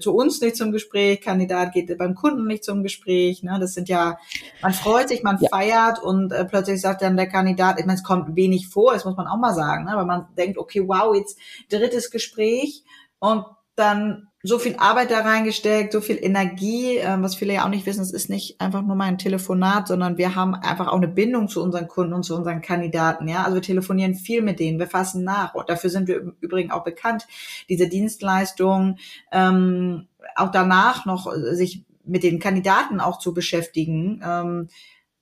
zu 0.00 0.14
uns 0.14 0.40
nicht 0.40 0.56
zum 0.56 0.70
Gespräch, 0.70 1.20
Kandidat 1.20 1.72
geht 1.72 1.96
beim 1.98 2.14
Kunden 2.14 2.46
nicht 2.46 2.62
zum 2.62 2.84
Gespräch. 2.84 3.42
Ne? 3.42 3.58
Das 3.60 3.74
sind 3.74 3.88
ja, 3.88 4.16
man 4.62 4.72
freut 4.72 5.08
sich, 5.08 5.24
man 5.24 5.38
ja. 5.40 5.48
feiert 5.48 6.00
und 6.00 6.32
äh, 6.32 6.44
plötzlich 6.44 6.80
sagt 6.80 7.02
dann 7.02 7.16
der 7.16 7.28
Kandidat, 7.28 7.80
ich 7.80 7.86
meine, 7.86 7.98
es 7.98 8.04
kommt 8.04 8.36
wenig 8.36 8.68
vor, 8.68 8.92
das 8.92 9.04
muss 9.04 9.16
man 9.16 9.26
auch 9.26 9.38
mal 9.38 9.54
sagen, 9.54 9.86
ne? 9.86 9.92
aber 9.92 10.04
man 10.04 10.28
denkt, 10.36 10.56
okay, 10.56 10.86
wow, 10.86 11.16
jetzt 11.16 11.36
drittes 11.68 12.12
Gespräch 12.12 12.84
und 13.18 13.44
dann 13.74 14.27
so 14.42 14.58
viel 14.58 14.76
Arbeit 14.76 15.10
da 15.10 15.20
reingesteckt, 15.20 15.92
so 15.92 16.00
viel 16.00 16.18
Energie, 16.20 16.98
äh, 16.98 17.16
was 17.20 17.34
viele 17.34 17.54
ja 17.54 17.64
auch 17.64 17.70
nicht 17.70 17.86
wissen, 17.86 18.02
es 18.02 18.12
ist 18.12 18.30
nicht 18.30 18.60
einfach 18.60 18.82
nur 18.82 18.94
mal 18.94 19.06
ein 19.06 19.18
Telefonat, 19.18 19.88
sondern 19.88 20.16
wir 20.16 20.34
haben 20.34 20.54
einfach 20.54 20.88
auch 20.88 20.96
eine 20.96 21.08
Bindung 21.08 21.48
zu 21.48 21.62
unseren 21.62 21.88
Kunden 21.88 22.12
und 22.12 22.22
zu 22.22 22.36
unseren 22.36 22.62
Kandidaten, 22.62 23.26
ja. 23.26 23.42
Also 23.42 23.56
wir 23.56 23.62
telefonieren 23.62 24.14
viel 24.14 24.42
mit 24.42 24.60
denen, 24.60 24.78
wir 24.78 24.86
fassen 24.86 25.24
nach 25.24 25.54
und 25.54 25.68
dafür 25.68 25.90
sind 25.90 26.06
wir 26.06 26.20
im 26.20 26.36
Übrigen 26.40 26.70
auch 26.70 26.84
bekannt, 26.84 27.26
diese 27.68 27.88
Dienstleistung 27.88 28.98
ähm, 29.32 30.06
auch 30.36 30.50
danach 30.50 31.04
noch 31.04 31.32
sich 31.52 31.84
mit 32.04 32.22
den 32.22 32.38
Kandidaten 32.38 33.00
auch 33.00 33.18
zu 33.18 33.34
beschäftigen. 33.34 34.22
Ähm, 34.24 34.68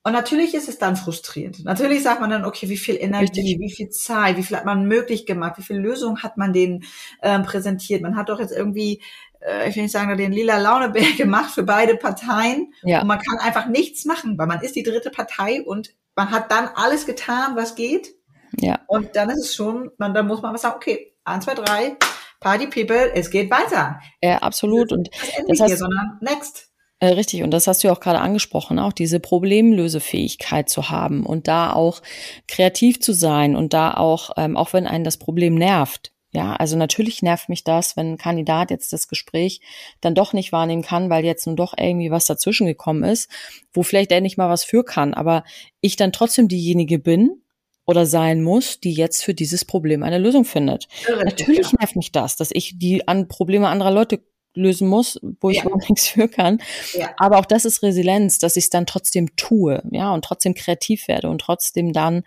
und 0.06 0.12
natürlich 0.12 0.54
ist 0.54 0.68
es 0.68 0.78
dann 0.78 0.94
frustrierend. 0.94 1.64
Natürlich 1.64 2.04
sagt 2.04 2.20
man 2.20 2.30
dann, 2.30 2.44
okay, 2.44 2.68
wie 2.68 2.76
viel 2.76 2.94
Energie, 2.94 3.40
Richtig. 3.40 3.58
wie 3.58 3.72
viel 3.72 3.88
Zeit, 3.88 4.36
wie 4.36 4.44
viel 4.44 4.56
hat 4.56 4.64
man 4.64 4.86
möglich 4.86 5.26
gemacht, 5.26 5.58
wie 5.58 5.64
viel 5.64 5.78
Lösungen 5.78 6.22
hat 6.22 6.36
man 6.36 6.52
denen 6.52 6.84
ähm, 7.22 7.42
präsentiert. 7.42 8.02
Man 8.02 8.14
hat 8.14 8.28
doch 8.28 8.38
jetzt 8.38 8.52
irgendwie, 8.52 9.02
äh, 9.40 9.68
ich 9.68 9.74
will 9.74 9.82
nicht 9.82 9.90
sagen, 9.90 10.16
den 10.16 10.30
lila 10.30 10.58
Launebär 10.58 11.10
gemacht 11.16 11.50
für 11.50 11.64
beide 11.64 11.96
Parteien. 11.96 12.72
Ja. 12.84 13.00
Und 13.00 13.08
man 13.08 13.18
kann 13.18 13.38
einfach 13.40 13.66
nichts 13.66 14.04
machen, 14.04 14.38
weil 14.38 14.46
man 14.46 14.60
ist 14.60 14.76
die 14.76 14.84
dritte 14.84 15.10
Partei 15.10 15.60
und 15.60 15.92
man 16.14 16.30
hat 16.30 16.52
dann 16.52 16.68
alles 16.76 17.04
getan, 17.04 17.56
was 17.56 17.74
geht. 17.74 18.14
Ja. 18.60 18.78
Und 18.86 19.16
dann 19.16 19.28
ist 19.30 19.40
es 19.40 19.56
schon, 19.56 19.90
man, 19.98 20.14
dann 20.14 20.28
muss 20.28 20.40
man 20.40 20.54
was 20.54 20.62
sagen, 20.62 20.76
okay, 20.76 21.16
eins, 21.24 21.46
zwei, 21.46 21.54
drei, 21.54 21.96
Party 22.38 22.68
People, 22.68 23.12
es 23.12 23.28
geht 23.28 23.50
weiter. 23.50 23.98
Ja, 24.22 24.38
absolut. 24.38 24.92
Und 24.92 25.10
das 25.48 25.58
das 25.58 25.66
hier, 25.66 25.76
sondern 25.76 26.18
next. 26.20 26.70
Äh, 26.98 27.08
richtig, 27.08 27.42
und 27.42 27.50
das 27.50 27.66
hast 27.66 27.82
du 27.82 27.88
ja 27.88 27.94
auch 27.94 28.00
gerade 28.00 28.20
angesprochen, 28.20 28.78
auch 28.78 28.92
diese 28.92 29.20
Problemlösefähigkeit 29.20 30.68
zu 30.68 30.88
haben 30.88 31.26
und 31.26 31.46
da 31.46 31.72
auch 31.72 32.00
kreativ 32.48 33.00
zu 33.00 33.12
sein 33.12 33.54
und 33.54 33.74
da 33.74 33.94
auch, 33.94 34.30
ähm, 34.36 34.56
auch 34.56 34.72
wenn 34.72 34.86
einen 34.86 35.04
das 35.04 35.18
Problem 35.18 35.54
nervt. 35.56 36.12
Ja, 36.32 36.54
also 36.54 36.76
natürlich 36.76 37.22
nervt 37.22 37.48
mich 37.48 37.64
das, 37.64 37.96
wenn 37.96 38.12
ein 38.12 38.18
Kandidat 38.18 38.70
jetzt 38.70 38.92
das 38.92 39.08
Gespräch 39.08 39.60
dann 40.00 40.14
doch 40.14 40.32
nicht 40.32 40.52
wahrnehmen 40.52 40.82
kann, 40.82 41.08
weil 41.08 41.24
jetzt 41.24 41.46
nun 41.46 41.56
doch 41.56 41.74
irgendwie 41.78 42.10
was 42.10 42.26
dazwischen 42.26 42.66
gekommen 42.66 43.04
ist, 43.04 43.30
wo 43.72 43.82
vielleicht 43.82 44.12
er 44.12 44.20
nicht 44.20 44.36
mal 44.36 44.50
was 44.50 44.64
für 44.64 44.84
kann, 44.84 45.14
aber 45.14 45.44
ich 45.80 45.96
dann 45.96 46.12
trotzdem 46.12 46.48
diejenige 46.48 46.98
bin, 46.98 47.42
oder 47.86 48.04
sein 48.04 48.42
muss, 48.42 48.80
die 48.80 48.92
jetzt 48.92 49.22
für 49.22 49.32
dieses 49.32 49.64
Problem 49.64 50.02
eine 50.02 50.18
Lösung 50.18 50.44
findet. 50.44 50.88
Richtig, 51.06 51.24
Natürlich 51.24 51.70
ja. 51.70 51.78
nervt 51.78 51.96
mich 51.96 52.12
das, 52.12 52.36
dass 52.36 52.50
ich 52.52 52.78
die 52.78 53.06
an 53.06 53.28
Probleme 53.28 53.68
anderer 53.68 53.92
Leute 53.92 54.20
lösen 54.56 54.88
muss, 54.88 55.20
wo 55.40 55.50
ich 55.50 55.58
ja. 55.58 55.64
überhaupt 55.64 55.88
nichts 55.88 56.08
für 56.08 56.28
kann. 56.28 56.60
Ja. 56.94 57.10
Aber 57.18 57.38
auch 57.38 57.46
das 57.46 57.64
ist 57.64 57.82
Resilienz, 57.82 58.38
dass 58.38 58.56
ich 58.56 58.64
es 58.64 58.70
dann 58.70 58.86
trotzdem 58.86 59.36
tue, 59.36 59.82
ja, 59.90 60.12
und 60.12 60.24
trotzdem 60.24 60.54
kreativ 60.54 61.08
werde 61.08 61.28
und 61.28 61.40
trotzdem 61.40 61.92
dann 61.92 62.24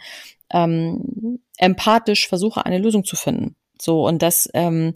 ähm, 0.52 1.40
empathisch 1.58 2.28
versuche, 2.28 2.66
eine 2.66 2.78
Lösung 2.78 3.04
zu 3.04 3.16
finden. 3.16 3.56
So, 3.82 4.06
und 4.06 4.22
das, 4.22 4.50
ähm, 4.54 4.96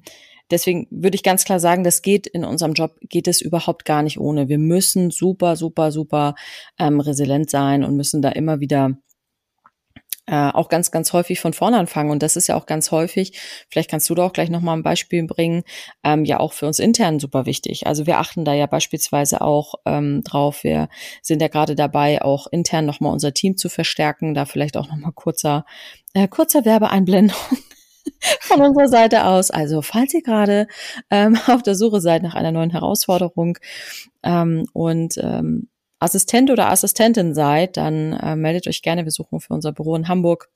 deswegen 0.52 0.88
würde 0.90 1.16
ich 1.16 1.24
ganz 1.24 1.46
klar 1.46 1.60
sagen, 1.60 1.84
das 1.84 2.02
geht 2.02 2.28
in 2.28 2.44
unserem 2.44 2.74
Job, 2.74 2.96
geht 3.02 3.28
es 3.28 3.42
überhaupt 3.42 3.86
gar 3.86 4.04
nicht 4.04 4.20
ohne. 4.20 4.50
Wir 4.50 4.58
müssen 4.58 5.12
super, 5.12 5.56
super, 5.56 5.92
super 5.92 6.36
ähm, 6.80 7.00
resilient 7.00 7.50
sein 7.50 7.84
und 7.84 7.96
müssen 7.96 8.22
da 8.22 8.30
immer 8.30 8.60
wieder 8.60 8.98
äh, 10.26 10.52
auch 10.52 10.70
ganz, 10.70 10.92
ganz 10.92 11.12
häufig 11.14 11.40
von 11.40 11.54
vorne 11.54 11.78
anfangen. 11.78 12.10
Und 12.10 12.24
das 12.24 12.36
ist 12.36 12.48
ja 12.48 12.56
auch 12.56 12.66
ganz 12.66 12.92
häufig, 12.92 13.40
vielleicht 13.70 13.90
kannst 13.90 14.10
du 14.10 14.16
da 14.16 14.26
auch 14.26 14.34
gleich 14.34 14.50
nochmal 14.50 14.78
ein 14.78 14.84
Beispiel 14.84 15.26
bringen, 15.26 15.64
ähm, 16.04 16.26
ja 16.26 16.40
auch 16.40 16.54
für 16.54 16.66
uns 16.68 16.80
intern 16.80 17.20
super 17.20 17.46
wichtig. 17.46 17.88
Also 17.88 18.08
wir 18.08 18.20
achten 18.20 18.46
da 18.46 18.54
ja 18.54 18.66
beispielsweise 18.66 19.42
auch 19.42 19.76
ähm, 19.86 20.22
drauf. 20.24 20.64
Wir 20.64 20.90
sind 21.22 21.42
ja 21.42 21.48
gerade 21.50 21.76
dabei, 21.76 22.22
auch 22.22 22.48
intern 22.48 22.86
nochmal 22.86 23.12
unser 23.12 23.34
Team 23.34 23.58
zu 23.58 23.70
verstärken. 23.70 24.34
Da 24.34 24.46
vielleicht 24.46 24.78
auch 24.78 24.88
nochmal 24.88 25.12
kurzer, 25.14 25.66
äh, 26.14 26.28
kurzer 26.28 26.66
Werbeeinblendung. 26.66 27.38
von 28.42 28.62
unserer 28.62 28.88
Seite 28.88 29.26
aus. 29.26 29.52
Also 29.52 29.82
falls 29.82 30.14
ihr 30.14 30.24
gerade 30.24 30.68
ähm, 31.10 31.38
auf 31.48 31.64
der 31.64 31.76
Suche 31.76 32.02
seid 32.02 32.24
nach 32.24 32.36
einer 32.36 32.52
neuen 32.52 32.70
Herausforderung 32.70 33.58
ähm, 34.24 34.66
und 34.74 35.18
ähm, 35.18 35.70
Assistent 36.04 36.52
oder 36.52 36.70
Assistentin 36.70 37.34
seid, 37.34 37.78
dann 37.78 38.14
äh, 38.14 38.36
meldet 38.36 38.68
euch 38.68 38.82
gerne. 38.82 39.06
Wir 39.06 39.12
suchen 39.12 39.40
für 39.40 39.54
unser 39.54 39.72
Büro 39.72 39.96
in 39.96 40.08
Hamburg 40.08 40.50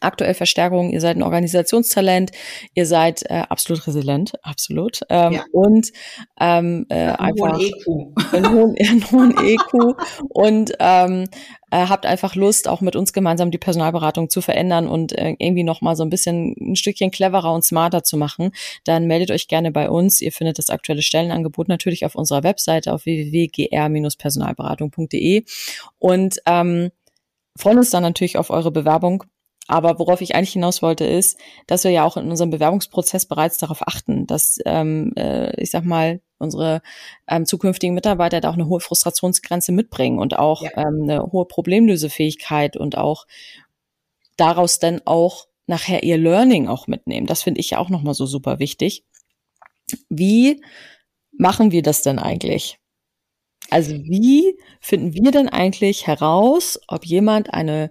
aktuell 0.00 0.34
Verstärkung, 0.34 0.90
ihr 0.90 1.00
seid 1.00 1.16
ein 1.16 1.22
Organisationstalent, 1.22 2.32
ihr 2.74 2.86
seid 2.86 3.22
äh, 3.28 3.44
absolut 3.48 3.86
resilient, 3.86 4.32
absolut. 4.42 5.00
Ähm, 5.08 5.32
ja. 5.32 5.44
Und 5.52 5.92
ähm, 6.40 6.86
äh, 6.88 6.94
ein 6.94 7.16
einfach 7.16 7.52
hohen 7.52 7.60
EQ. 7.60 7.86
Einen 8.32 8.52
hohen, 8.52 8.74
einen 8.78 9.10
hohen 9.10 9.34
EQ 9.38 9.96
und 10.28 10.72
ähm, 10.78 11.24
äh, 11.70 11.86
habt 11.86 12.06
einfach 12.06 12.34
Lust, 12.34 12.66
auch 12.68 12.80
mit 12.80 12.96
uns 12.96 13.12
gemeinsam 13.12 13.50
die 13.50 13.58
Personalberatung 13.58 14.30
zu 14.30 14.40
verändern 14.40 14.88
und 14.88 15.12
äh, 15.12 15.36
irgendwie 15.38 15.64
nochmal 15.64 15.96
so 15.96 16.02
ein 16.02 16.08
bisschen 16.10 16.54
ein 16.60 16.76
Stückchen 16.76 17.10
cleverer 17.10 17.52
und 17.52 17.64
smarter 17.64 18.04
zu 18.04 18.16
machen, 18.16 18.52
dann 18.84 19.06
meldet 19.06 19.30
euch 19.30 19.48
gerne 19.48 19.70
bei 19.70 19.90
uns. 19.90 20.20
Ihr 20.20 20.32
findet 20.32 20.58
das 20.58 20.70
aktuelle 20.70 21.02
Stellenangebot 21.02 21.68
natürlich 21.68 22.04
auf 22.04 22.14
unserer 22.14 22.42
Webseite 22.42 22.92
auf 22.92 23.06
www.gr-personalberatung.de 23.06 25.44
und 25.98 26.38
ähm, 26.46 26.90
freuen 27.56 27.78
uns 27.78 27.90
dann 27.90 28.02
natürlich 28.02 28.36
auf 28.38 28.50
eure 28.50 28.70
Bewerbung 28.70 29.24
aber 29.68 29.98
worauf 29.98 30.22
ich 30.22 30.34
eigentlich 30.34 30.54
hinaus 30.54 30.80
wollte, 30.80 31.04
ist, 31.04 31.38
dass 31.66 31.84
wir 31.84 31.90
ja 31.90 32.04
auch 32.04 32.16
in 32.16 32.30
unserem 32.30 32.50
Bewerbungsprozess 32.50 33.26
bereits 33.26 33.58
darauf 33.58 33.86
achten, 33.86 34.26
dass, 34.26 34.58
ähm, 34.64 35.12
äh, 35.14 35.60
ich 35.60 35.70
sag 35.70 35.84
mal, 35.84 36.22
unsere 36.38 36.80
ähm, 37.28 37.44
zukünftigen 37.44 37.94
Mitarbeiter 37.94 38.40
da 38.40 38.48
auch 38.48 38.54
eine 38.54 38.66
hohe 38.66 38.80
Frustrationsgrenze 38.80 39.72
mitbringen 39.72 40.18
und 40.18 40.38
auch 40.38 40.62
ja. 40.62 40.70
ähm, 40.76 41.02
eine 41.02 41.22
hohe 41.22 41.44
Problemlösefähigkeit 41.44 42.78
und 42.78 42.96
auch 42.96 43.26
daraus 44.38 44.78
dann 44.78 45.02
auch 45.04 45.46
nachher 45.66 46.02
ihr 46.02 46.16
Learning 46.16 46.66
auch 46.66 46.86
mitnehmen. 46.86 47.26
Das 47.26 47.42
finde 47.42 47.60
ich 47.60 47.70
ja 47.70 47.78
auch 47.78 47.90
nochmal 47.90 48.14
so 48.14 48.24
super 48.24 48.58
wichtig. 48.58 49.04
Wie 50.08 50.62
machen 51.32 51.72
wir 51.72 51.82
das 51.82 52.00
denn 52.00 52.18
eigentlich? 52.18 52.78
Also 53.68 53.92
wie 53.92 54.58
finden 54.80 55.12
wir 55.12 55.30
denn 55.30 55.50
eigentlich 55.50 56.06
heraus, 56.06 56.80
ob 56.88 57.04
jemand 57.04 57.52
eine 57.52 57.90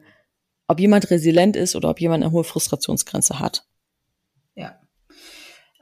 ob 0.68 0.80
jemand 0.80 1.10
resilient 1.10 1.56
ist 1.56 1.76
oder 1.76 1.90
ob 1.90 2.00
jemand 2.00 2.24
eine 2.24 2.32
hohe 2.32 2.44
Frustrationsgrenze 2.44 3.40
hat? 3.40 3.66
Ja. 4.56 4.80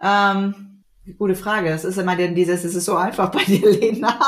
Ähm, 0.02 0.84
gute 1.18 1.36
Frage. 1.36 1.70
Das 1.70 1.84
ist 1.84 1.98
immer 1.98 2.16
denn 2.16 2.36
dieses, 2.36 2.64
es 2.64 2.76
ist 2.76 2.86
so 2.86 2.96
einfach 2.96 3.32
bei 3.32 3.44
dir, 3.44 3.70
Lena 3.80 4.20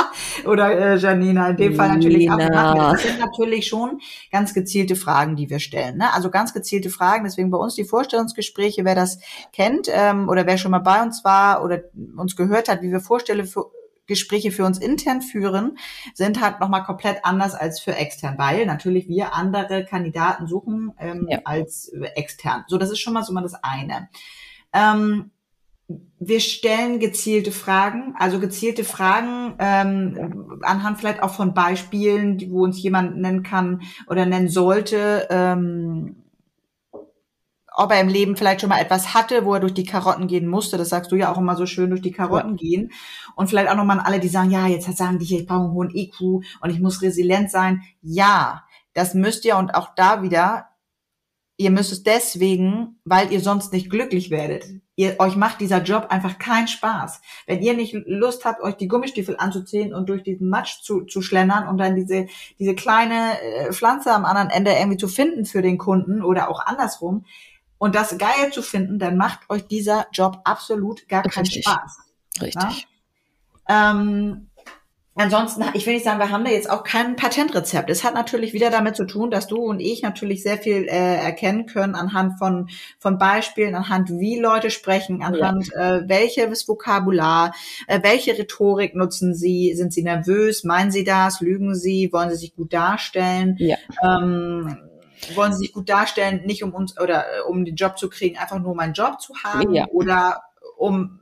oder 0.46 0.94
äh, 0.94 0.98
Janina. 0.98 1.50
In 1.50 1.58
dem 1.58 1.76
Fall 1.76 1.90
natürlich 1.90 2.30
auch. 2.30 2.38
Das 2.38 3.04
sind 3.04 3.20
natürlich 3.20 3.68
schon 3.68 4.00
ganz 4.32 4.54
gezielte 4.54 4.96
Fragen, 4.96 5.36
die 5.36 5.50
wir 5.50 5.60
stellen. 5.60 5.98
Ne? 5.98 6.14
Also 6.14 6.30
ganz 6.30 6.54
gezielte 6.54 6.90
Fragen. 6.90 7.24
Deswegen 7.24 7.52
bei 7.52 7.58
uns 7.58 7.76
die 7.76 7.86
Vorstellungsgespräche, 7.86 8.86
wer 8.86 8.96
das 8.96 9.20
kennt 9.54 9.88
ähm, 9.92 10.30
oder 10.30 10.46
wer 10.46 10.58
schon 10.58 10.72
mal 10.72 10.80
bei 10.80 11.02
uns 11.02 11.24
war 11.24 11.64
oder 11.64 11.82
uns 12.16 12.36
gehört 12.36 12.70
hat, 12.70 12.82
wie 12.82 12.92
wir 12.92 13.00
Vorstelle 13.00 13.46
für 13.46 13.72
Gespräche 14.08 14.52
für 14.52 14.66
uns 14.66 14.80
intern 14.80 15.22
führen, 15.22 15.78
sind 16.14 16.42
halt 16.42 16.60
nochmal 16.60 16.84
komplett 16.84 17.24
anders 17.24 17.54
als 17.54 17.80
für 17.80 17.96
extern, 17.96 18.38
weil 18.38 18.66
natürlich 18.66 19.08
wir 19.08 19.34
andere 19.34 19.86
Kandidaten 19.86 20.48
suchen 20.48 20.94
ähm, 21.00 21.28
ja. 21.30 21.42
als 21.44 21.92
extern. 22.16 22.64
So, 22.68 22.78
das 22.78 22.92
ist 22.92 23.00
schon 23.00 23.14
mal 23.14 23.24
so 23.24 23.34
mal 23.34 23.42
das 23.42 23.56
eine. 23.64 24.10
Ähm, 24.74 25.32
wir 26.20 26.40
stellen 26.42 27.00
gezielte 27.00 27.52
Fragen, 27.52 28.14
also 28.18 28.40
gezielte 28.40 28.84
Fragen 28.84 29.56
ähm, 29.60 30.60
anhand 30.64 30.98
vielleicht 30.98 31.24
auch 31.24 31.34
von 31.34 31.54
Beispielen, 31.54 32.52
wo 32.52 32.64
uns 32.64 32.82
jemand 32.82 33.18
nennen 33.18 33.44
kann 33.44 33.82
oder 34.08 34.26
nennen 34.26 34.50
sollte. 34.50 35.28
Ähm, 35.30 36.24
ob 37.78 37.92
er 37.92 38.02
im 38.02 38.08
Leben 38.08 38.36
vielleicht 38.36 38.62
schon 38.62 38.70
mal 38.70 38.82
etwas 38.82 39.14
hatte, 39.14 39.46
wo 39.46 39.54
er 39.54 39.60
durch 39.60 39.76
die 39.76 39.86
Karotten 39.86 40.28
gehen 40.28 40.48
musste. 40.48 40.78
Das 40.78 40.90
sagst 40.90 41.12
du 41.12 41.16
ja 41.16 41.32
auch 41.32 41.38
immer 41.38 41.56
so 41.56 41.68
schön, 41.68 41.92
durch 41.92 42.02
die 42.02 42.12
Karotten 42.12 42.52
ja. 42.52 42.58
gehen. 42.58 42.92
Und 43.36 43.50
vielleicht 43.50 43.70
auch 43.70 43.76
nochmal 43.76 44.00
an 44.00 44.06
alle, 44.06 44.20
die 44.20 44.30
sagen, 44.30 44.50
ja, 44.50 44.66
jetzt 44.66 44.92
sagen 44.98 45.20
die 45.20 45.26
hier, 45.26 45.42
ich 45.42 45.46
brauche 45.46 45.66
einen 45.66 45.74
hohen 45.74 45.96
IQ 45.96 46.20
und 46.60 46.70
ich 46.72 46.80
muss 46.80 47.04
resilient 47.04 47.52
sein. 47.52 47.84
Ja, 48.02 48.64
das 48.94 49.14
müsst 49.14 49.46
ihr 49.46 49.58
und 49.58 49.76
auch 49.76 49.94
da 49.96 50.24
wieder, 50.24 50.70
ihr 51.58 51.70
müsst 51.70 51.92
es 51.92 52.02
deswegen, 52.02 53.00
weil 53.06 53.32
ihr 53.32 53.42
sonst 53.42 53.72
nicht 53.72 53.92
glücklich 53.92 54.32
werdet. 54.32 54.66
Ihr, 54.96 55.20
euch 55.20 55.36
macht 55.36 55.62
dieser 55.62 55.84
Job 55.84 56.08
einfach 56.10 56.40
keinen 56.40 56.68
Spaß. 56.68 57.22
Wenn 57.46 57.62
ihr 57.62 57.76
nicht 57.76 57.94
Lust 58.08 58.44
habt, 58.44 58.64
euch 58.64 58.74
die 58.78 58.88
Gummistiefel 58.88 59.36
anzuziehen 59.38 59.94
und 59.94 60.10
durch 60.10 60.24
diesen 60.24 60.50
Matsch 60.50 60.82
zu, 60.82 61.02
zu 61.02 61.22
schlendern 61.22 61.68
und 61.68 61.78
dann 61.78 61.96
diese, 61.96 62.26
diese 62.58 62.74
kleine 62.74 63.40
äh, 63.40 63.72
Pflanze 63.72 64.12
am 64.12 64.26
anderen 64.26 64.50
Ende 64.50 64.72
irgendwie 64.72 64.98
zu 64.98 65.08
finden 65.08 65.46
für 65.46 65.62
den 65.62 65.78
Kunden 65.78 66.24
oder 66.24 66.50
auch 66.50 66.66
andersrum, 66.66 67.24
und 67.78 67.96
das 67.96 68.18
geil 68.18 68.52
zu 68.52 68.62
finden, 68.62 69.00
dann 69.00 69.18
macht 69.18 69.50
euch 69.50 69.68
dieser 69.68 70.08
Job 70.12 70.42
absolut 70.44 71.08
gar 71.08 71.24
keinen 71.24 71.46
Richtig. 71.46 71.66
Spaß. 71.66 71.98
Richtig. 72.42 72.88
Ja? 73.70 73.92
Ähm, 73.92 74.48
ansonsten, 75.16 75.64
ich 75.74 75.86
will 75.86 75.96
nicht 75.96 76.06
sagen, 76.06 76.20
wir 76.20 76.32
haben 76.32 76.46
da 76.46 76.52
jetzt 76.52 76.70
auch 76.70 76.84
kein 76.84 77.16
Patentrezept. 77.16 77.90
Es 77.90 78.04
hat 78.04 78.14
natürlich 78.14 78.54
wieder 78.54 78.70
damit 78.70 78.96
zu 78.96 79.06
tun, 79.06 79.30
dass 79.30 79.48
du 79.48 79.58
und 79.58 79.80
ich 79.80 80.02
natürlich 80.02 80.42
sehr 80.44 80.58
viel 80.58 80.88
äh, 80.88 81.16
erkennen 81.18 81.66
können 81.66 81.96
anhand 81.96 82.40
von, 82.40 82.70
von 83.00 83.18
Beispielen, 83.18 83.76
anhand 83.76 84.10
wie 84.10 84.40
Leute 84.40 84.72
sprechen, 84.72 85.22
anhand 85.22 85.68
ja. 85.74 85.98
äh, 85.98 86.10
welches 86.10 86.68
Vokabular, 86.68 87.54
äh, 87.88 88.00
welche 88.04 88.38
Rhetorik 88.38 88.96
nutzen 88.96 89.36
sie, 89.36 89.74
sind 89.76 89.94
sie 89.94 90.04
nervös, 90.04 90.64
meinen 90.64 90.92
sie 90.92 91.04
das, 91.04 91.42
lügen 91.42 91.76
sie, 91.76 92.10
wollen 92.12 92.30
sie 92.30 92.38
sich 92.38 92.56
gut 92.56 92.74
darstellen. 92.74 93.56
Ja. 93.60 93.78
Ähm, 94.04 94.78
wollen 95.36 95.54
sie 95.54 95.60
sich 95.60 95.74
gut 95.74 95.90
darstellen, 95.90 96.46
nicht 96.46 96.64
um 96.64 96.74
uns 96.74 97.00
oder 97.00 97.26
äh, 97.26 97.42
um 97.42 97.66
den 97.66 97.76
Job 97.76 97.98
zu 97.98 98.10
kriegen, 98.10 98.38
einfach 98.38 98.60
nur 98.60 98.72
um 98.72 98.80
einen 98.80 98.94
Job 98.94 99.22
zu 99.22 99.34
haben 99.44 99.74
ja. 99.74 99.86
oder 99.92 100.44
um 100.78 101.20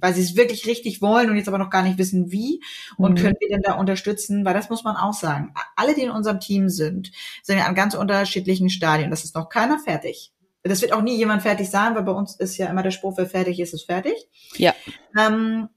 weil 0.00 0.12
sie 0.12 0.22
es 0.22 0.36
wirklich 0.36 0.66
richtig 0.66 1.00
wollen 1.02 1.30
und 1.30 1.36
jetzt 1.36 1.48
aber 1.48 1.58
noch 1.58 1.70
gar 1.70 1.82
nicht 1.82 1.98
wissen 1.98 2.32
wie 2.32 2.60
und 2.96 3.12
mhm. 3.12 3.22
können 3.22 3.36
wir 3.38 3.48
denn 3.48 3.62
da 3.62 3.74
unterstützen, 3.74 4.44
weil 4.44 4.54
das 4.54 4.70
muss 4.70 4.82
man 4.82 4.96
auch 4.96 5.12
sagen. 5.12 5.54
Alle, 5.76 5.94
die 5.94 6.02
in 6.02 6.10
unserem 6.10 6.40
Team 6.40 6.68
sind, 6.68 7.12
sind 7.42 7.58
ja 7.58 7.66
an 7.66 7.74
ganz 7.74 7.94
unterschiedlichen 7.94 8.70
Stadien. 8.70 9.10
Das 9.10 9.24
ist 9.24 9.36
noch 9.36 9.48
keiner 9.48 9.78
fertig. 9.78 10.32
Das 10.64 10.82
wird 10.82 10.92
auch 10.92 11.02
nie 11.02 11.16
jemand 11.16 11.42
fertig 11.42 11.70
sein, 11.70 11.94
weil 11.94 12.02
bei 12.02 12.12
uns 12.12 12.36
ist 12.36 12.56
ja 12.56 12.66
immer 12.66 12.82
der 12.82 12.90
Spruch, 12.90 13.16
wer 13.16 13.26
fertig 13.26 13.60
ist, 13.60 13.74
ist 13.74 13.86
fertig. 13.86 14.14
Ja. 14.56 14.74
Ähm, 15.18 15.68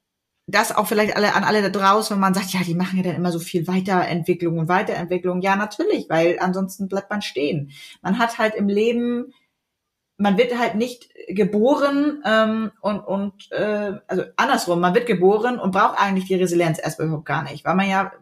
das 0.48 0.75
auch 0.75 0.88
vielleicht 0.88 1.16
alle 1.16 1.34
an 1.34 1.44
alle 1.44 1.62
da 1.62 1.70
draußen, 1.70 2.16
wenn 2.16 2.22
man 2.22 2.34
sagt, 2.34 2.52
ja, 2.52 2.62
die 2.62 2.75
machen 2.75 2.98
ja 2.98 3.04
dann 3.04 3.16
immer 3.16 3.32
so 3.32 3.40
viel 3.40 3.68
Weiterentwicklung 3.68 4.60
und 4.60 4.68
Weiterentwicklung. 4.68 5.42
Ja, 5.42 5.56
natürlich, 5.56 6.08
weil 6.10 6.38
ansonsten 6.40 6.88
bleibt 6.88 7.10
man 7.10 7.22
stehen. 7.22 7.72
Man 8.02 8.20
hat 8.20 8.38
halt 8.38 8.54
im 8.56 8.68
Leben 8.68 9.34
man 10.17 10.38
wird 10.38 10.57
halt 10.57 10.75
nicht 10.75 11.10
geboren 11.27 12.24
ähm, 12.25 12.72
und 12.79 13.00
und 13.00 13.51
äh, 13.51 13.93
also 14.07 14.24
andersrum, 14.38 14.79
man 14.79 14.93
wird 14.95 15.07
geboren 15.07 15.60
und 15.60 15.72
braucht 15.72 16.00
eigentlich 16.00 16.25
die 16.25 16.36
Resilienz 16.36 16.79
erstmal 16.79 17.07
überhaupt 17.07 17.25
gar 17.25 17.43
nicht, 17.43 17.65
weil 17.65 17.75
man 17.75 17.89
ja 17.89 18.13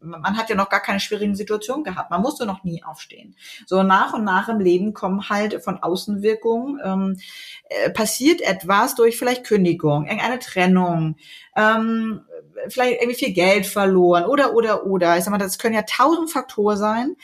man 0.00 0.36
hat 0.36 0.48
ja 0.50 0.56
noch 0.56 0.68
gar 0.68 0.80
keine 0.80 0.98
schwierigen 0.98 1.36
Situationen 1.36 1.84
gehabt, 1.84 2.10
man 2.10 2.22
musste 2.22 2.46
noch 2.46 2.64
nie 2.64 2.82
aufstehen. 2.82 3.36
So 3.66 3.82
nach 3.84 4.12
und 4.14 4.24
nach 4.24 4.48
im 4.48 4.58
Leben 4.58 4.92
kommen 4.92 5.28
halt 5.28 5.62
von 5.62 5.82
Außenwirkungen 5.82 6.80
ähm, 6.82 7.20
äh, 7.68 7.90
passiert 7.90 8.40
etwas 8.40 8.96
durch 8.96 9.16
vielleicht 9.16 9.44
Kündigung, 9.44 10.06
irgendeine 10.06 10.40
Trennung, 10.40 11.16
ähm, 11.54 12.22
vielleicht 12.68 13.00
irgendwie 13.00 13.18
viel 13.18 13.32
Geld 13.34 13.66
verloren 13.66 14.24
oder 14.24 14.54
oder 14.54 14.86
oder. 14.86 15.16
Ich 15.16 15.24
sag 15.24 15.30
mal, 15.30 15.38
das 15.38 15.58
können 15.58 15.74
ja 15.74 15.82
tausend 15.82 16.32
Faktoren 16.32 16.76
sein 16.76 17.16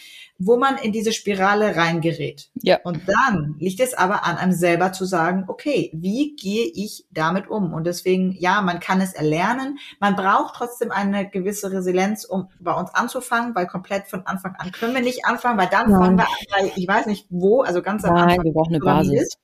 wo 0.44 0.56
man 0.56 0.76
in 0.76 0.92
diese 0.92 1.12
Spirale 1.12 1.76
reingerät. 1.76 2.50
Ja. 2.62 2.78
Und 2.82 3.02
dann 3.06 3.54
liegt 3.58 3.80
es 3.80 3.94
aber 3.94 4.25
an 4.25 4.37
einem 4.37 4.52
selber 4.52 4.92
zu 4.92 5.04
sagen, 5.04 5.44
okay, 5.49 5.90
wie 5.94 6.34
gehe 6.34 6.66
ich 6.66 7.06
damit 7.11 7.49
um? 7.49 7.72
Und 7.72 7.84
deswegen, 7.84 8.32
ja, 8.32 8.61
man 8.61 8.80
kann 8.80 9.00
es 9.00 9.12
erlernen. 9.12 9.78
Man 10.00 10.16
braucht 10.16 10.56
trotzdem 10.56 10.90
eine 10.90 11.28
gewisse 11.28 11.70
Resilienz, 11.70 12.25
um 12.25 12.49
bei 12.58 12.72
uns 12.72 12.92
anzufangen, 12.92 13.54
weil 13.54 13.66
komplett 13.66 14.08
von 14.08 14.26
Anfang 14.26 14.56
an 14.56 14.72
können 14.72 14.94
wir 14.94 15.02
nicht 15.02 15.25
anfangen, 15.25 15.58
weil 15.58 15.68
dann 15.68 15.90
Nein. 15.90 16.00
fangen 16.00 16.18
wir 16.18 16.26
an, 16.58 16.70
ich 16.75 16.88
weiß 16.88 17.06
nicht 17.06 17.26
wo, 17.30 17.62
also 17.62 17.82
ganz 17.82 18.04
am 18.04 18.14
Nein, 18.14 18.30
Anfang. 18.30 18.44
wir 18.44 18.52
brauchen 18.52 18.75
eine 18.75 18.84
Basis. 18.84 19.37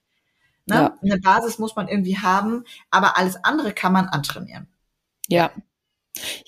Ne? 0.67 0.75
Ja. 0.75 0.95
Eine 1.01 1.19
Basis 1.19 1.59
muss 1.59 1.77
man 1.77 1.89
irgendwie 1.89 2.19
haben, 2.19 2.65
aber 2.91 3.17
alles 3.17 3.43
andere 3.45 3.73
kann 3.73 3.93
man 3.93 4.07
antrainieren. 4.07 4.67
Ja, 5.29 5.51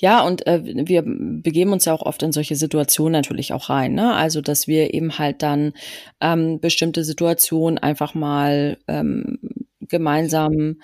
ja, 0.00 0.22
und 0.22 0.46
äh, 0.46 0.62
wir 0.64 1.02
begeben 1.04 1.72
uns 1.72 1.84
ja 1.84 1.92
auch 1.92 2.00
oft 2.02 2.22
in 2.22 2.32
solche 2.32 2.56
Situationen 2.56 3.12
natürlich 3.12 3.52
auch 3.52 3.68
rein. 3.68 3.92
Ne? 3.92 4.14
Also, 4.14 4.40
dass 4.40 4.66
wir 4.66 4.94
eben 4.94 5.18
halt 5.18 5.42
dann 5.42 5.74
ähm, 6.22 6.58
bestimmte 6.58 7.04
Situationen 7.04 7.76
einfach 7.76 8.14
mal 8.14 8.78
ähm, 8.88 9.38
gemeinsam 9.80 10.76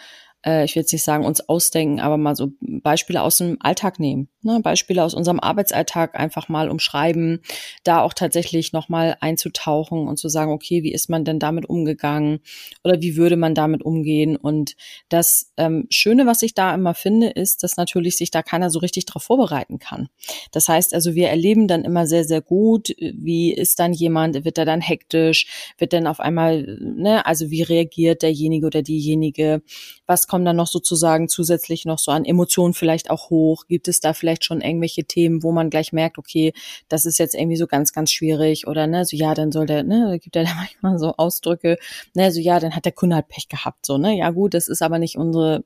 äh, 0.46 0.64
ich 0.64 0.74
will 0.74 0.82
jetzt 0.82 0.92
nicht 0.92 1.04
sagen, 1.04 1.24
uns 1.24 1.46
ausdenken, 1.48 2.00
aber 2.00 2.16
mal 2.16 2.36
so 2.36 2.52
Beispiele 2.60 3.20
aus 3.20 3.38
dem 3.38 3.56
Alltag 3.60 3.98
nehmen. 3.98 4.28
Ne? 4.42 4.60
Beispiele 4.62 5.02
aus 5.02 5.12
unserem 5.12 5.40
Arbeitsalltag 5.40 6.14
einfach 6.18 6.48
mal 6.48 6.70
umschreiben, 6.70 7.40
da 7.82 8.00
auch 8.00 8.14
tatsächlich 8.14 8.72
nochmal 8.72 9.16
einzutauchen 9.20 10.06
und 10.06 10.18
zu 10.18 10.28
sagen, 10.28 10.52
okay, 10.52 10.82
wie 10.84 10.92
ist 10.92 11.10
man 11.10 11.24
denn 11.24 11.40
damit 11.40 11.68
umgegangen 11.68 12.38
oder 12.84 13.00
wie 13.02 13.16
würde 13.16 13.36
man 13.36 13.54
damit 13.54 13.82
umgehen? 13.82 14.36
Und 14.36 14.76
das 15.08 15.52
ähm, 15.56 15.86
Schöne, 15.90 16.26
was 16.26 16.42
ich 16.42 16.54
da 16.54 16.72
immer 16.74 16.94
finde, 16.94 17.28
ist, 17.28 17.64
dass 17.64 17.76
natürlich 17.76 18.16
sich 18.16 18.30
da 18.30 18.42
keiner 18.42 18.70
so 18.70 18.78
richtig 18.78 19.06
darauf 19.06 19.24
vorbereiten 19.24 19.78
kann. 19.78 20.08
Das 20.52 20.68
heißt 20.68 20.94
also, 20.94 21.14
wir 21.14 21.28
erleben 21.28 21.66
dann 21.66 21.84
immer 21.84 22.06
sehr, 22.06 22.24
sehr 22.24 22.40
gut, 22.40 22.90
wie 22.98 23.52
ist 23.52 23.80
dann 23.80 23.92
jemand, 23.92 24.44
wird 24.44 24.58
er 24.58 24.64
dann 24.64 24.80
hektisch, 24.80 25.74
wird 25.78 25.92
dann 25.92 26.06
auf 26.06 26.20
einmal, 26.20 26.78
ne, 26.80 27.26
also 27.26 27.50
wie 27.50 27.62
reagiert 27.62 28.22
derjenige 28.22 28.66
oder 28.66 28.82
diejenige, 28.82 29.62
was 30.06 30.28
kommt 30.28 30.35
dann 30.44 30.56
noch 30.56 30.66
sozusagen 30.66 31.28
zusätzlich 31.28 31.84
noch 31.84 31.98
so 31.98 32.10
an 32.12 32.24
Emotionen 32.24 32.74
vielleicht 32.74 33.10
auch 33.10 33.30
hoch? 33.30 33.66
Gibt 33.66 33.88
es 33.88 34.00
da 34.00 34.12
vielleicht 34.12 34.44
schon 34.44 34.60
irgendwelche 34.60 35.04
Themen, 35.04 35.42
wo 35.42 35.52
man 35.52 35.70
gleich 35.70 35.92
merkt, 35.92 36.18
okay, 36.18 36.52
das 36.88 37.04
ist 37.04 37.18
jetzt 37.18 37.34
irgendwie 37.34 37.56
so 37.56 37.66
ganz, 37.66 37.92
ganz 37.92 38.10
schwierig 38.12 38.66
oder 38.66 38.86
ne, 38.86 39.04
so 39.04 39.16
ja, 39.16 39.34
dann 39.34 39.52
soll 39.52 39.66
der, 39.66 39.82
ne, 39.82 40.18
gibt 40.20 40.36
er 40.36 40.44
da 40.44 40.54
manchmal 40.56 40.98
so 40.98 41.14
Ausdrücke, 41.16 41.78
ne, 42.14 42.32
so 42.32 42.40
ja, 42.40 42.60
dann 42.60 42.74
hat 42.76 42.84
der 42.84 42.92
Kunde 42.92 43.16
halt 43.16 43.28
Pech 43.28 43.48
gehabt, 43.48 43.86
so, 43.86 43.98
ne, 43.98 44.16
ja 44.16 44.30
gut, 44.30 44.54
das 44.54 44.68
ist 44.68 44.82
aber 44.82 44.98
nicht 44.98 45.16
unsere 45.16 45.64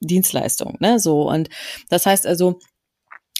Dienstleistung, 0.00 0.76
ne, 0.80 0.98
so 0.98 1.28
und 1.28 1.48
das 1.88 2.06
heißt 2.06 2.26
also, 2.26 2.58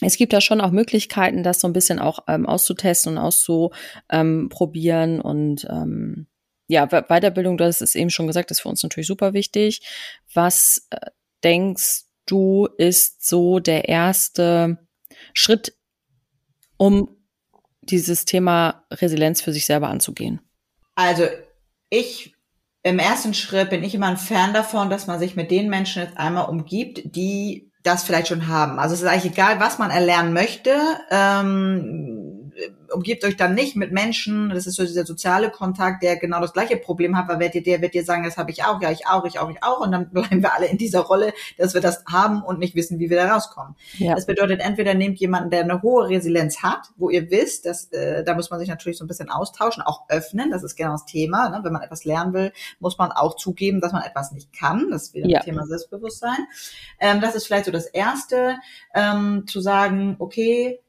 es 0.01 0.17
gibt 0.17 0.31
da 0.33 0.41
schon 0.41 0.61
auch 0.61 0.71
Möglichkeiten, 0.71 1.43
das 1.43 1.59
so 1.59 1.67
ein 1.67 1.73
bisschen 1.73 1.99
auch 1.99 2.19
ähm, 2.27 2.45
auszutesten 2.45 3.17
und 3.17 3.23
auszuprobieren 3.23 5.19
und 5.19 5.67
ähm, 5.69 6.27
ja, 6.69 6.85
Weiterbildung, 6.87 7.57
du 7.57 7.65
hast 7.65 7.81
es 7.81 7.95
eben 7.95 8.11
schon 8.11 8.27
gesagt, 8.27 8.51
ist 8.51 8.61
für 8.61 8.69
uns 8.69 8.83
natürlich 8.83 9.07
super 9.07 9.33
wichtig. 9.33 9.81
Was 10.33 10.87
äh, 10.91 10.97
denkst 11.43 12.03
du, 12.27 12.67
ist 12.77 13.27
so 13.27 13.59
der 13.59 13.89
erste 13.89 14.77
Schritt, 15.33 15.75
um 16.77 17.17
dieses 17.81 18.25
Thema 18.25 18.85
Resilienz 18.91 19.41
für 19.41 19.51
sich 19.51 19.65
selber 19.65 19.89
anzugehen? 19.89 20.41
Also 20.93 21.27
ich 21.89 22.35
im 22.83 22.99
ersten 22.99 23.33
Schritt 23.33 23.71
bin 23.71 23.83
ich 23.83 23.95
immer 23.95 24.07
ein 24.07 24.17
Fan 24.17 24.53
davon, 24.53 24.91
dass 24.91 25.07
man 25.07 25.19
sich 25.19 25.35
mit 25.35 25.49
den 25.49 25.69
Menschen 25.69 26.03
jetzt 26.03 26.17
einmal 26.17 26.49
umgibt, 26.49 27.01
die 27.15 27.71
das 27.81 28.03
vielleicht 28.03 28.27
schon 28.27 28.47
haben. 28.47 28.77
Also 28.77 28.93
es 28.93 29.01
ist 29.01 29.07
eigentlich 29.07 29.33
egal, 29.33 29.59
was 29.59 29.79
man 29.79 29.89
erlernen 29.89 30.33
möchte. 30.33 30.77
Ähm, 31.09 32.18
umgebt 32.93 33.23
euch 33.23 33.37
dann 33.37 33.55
nicht 33.55 33.75
mit 33.75 33.91
Menschen, 33.91 34.49
das 34.49 34.67
ist 34.67 34.75
so 34.75 34.83
dieser 34.83 35.05
soziale 35.05 35.49
Kontakt, 35.49 36.03
der 36.03 36.17
genau 36.17 36.41
das 36.41 36.53
gleiche 36.53 36.77
Problem 36.77 37.17
hat, 37.17 37.27
weil 37.27 37.39
wird 37.39 37.53
der 37.65 37.81
wird 37.81 37.93
dir 37.93 38.03
sagen, 38.03 38.23
das 38.23 38.37
habe 38.37 38.51
ich 38.51 38.63
auch, 38.63 38.81
ja, 38.81 38.91
ich 38.91 39.07
auch, 39.07 39.25
ich 39.25 39.39
auch, 39.39 39.49
ich 39.49 39.63
auch 39.63 39.79
und 39.79 39.91
dann 39.91 40.09
bleiben 40.11 40.41
wir 40.41 40.53
alle 40.53 40.67
in 40.67 40.77
dieser 40.77 41.01
Rolle, 41.01 41.33
dass 41.57 41.73
wir 41.73 41.81
das 41.81 42.03
haben 42.05 42.41
und 42.43 42.59
nicht 42.59 42.75
wissen, 42.75 42.99
wie 42.99 43.09
wir 43.09 43.17
da 43.17 43.33
rauskommen. 43.33 43.75
Ja. 43.97 44.15
Das 44.15 44.25
bedeutet, 44.25 44.61
entweder 44.61 44.93
nehmt 44.93 45.19
jemanden, 45.19 45.49
der 45.49 45.63
eine 45.63 45.81
hohe 45.81 46.09
Resilienz 46.09 46.61
hat, 46.61 46.89
wo 46.97 47.09
ihr 47.09 47.29
wisst, 47.31 47.65
dass 47.65 47.91
äh, 47.91 48.23
da 48.23 48.35
muss 48.35 48.49
man 48.49 48.59
sich 48.59 48.69
natürlich 48.69 48.97
so 48.97 49.05
ein 49.05 49.07
bisschen 49.07 49.29
austauschen, 49.29 49.83
auch 49.83 50.09
öffnen, 50.09 50.51
das 50.51 50.63
ist 50.63 50.75
genau 50.75 50.91
das 50.91 51.05
Thema, 51.05 51.49
ne? 51.49 51.59
wenn 51.63 51.73
man 51.73 51.81
etwas 51.81 52.05
lernen 52.05 52.33
will, 52.33 52.51
muss 52.79 52.97
man 52.97 53.11
auch 53.11 53.35
zugeben, 53.35 53.81
dass 53.81 53.91
man 53.91 54.03
etwas 54.03 54.31
nicht 54.31 54.53
kann, 54.53 54.89
das 54.91 55.03
ist 55.03 55.13
wieder 55.13 55.27
ja. 55.27 55.39
das 55.39 55.45
Thema 55.45 55.65
Selbstbewusstsein. 55.65 56.37
Ähm, 56.99 57.21
das 57.21 57.35
ist 57.35 57.45
vielleicht 57.45 57.65
so 57.65 57.71
das 57.71 57.85
Erste, 57.85 58.57
ähm, 58.93 59.45
zu 59.47 59.61
sagen, 59.61 60.15
okay, 60.19 60.79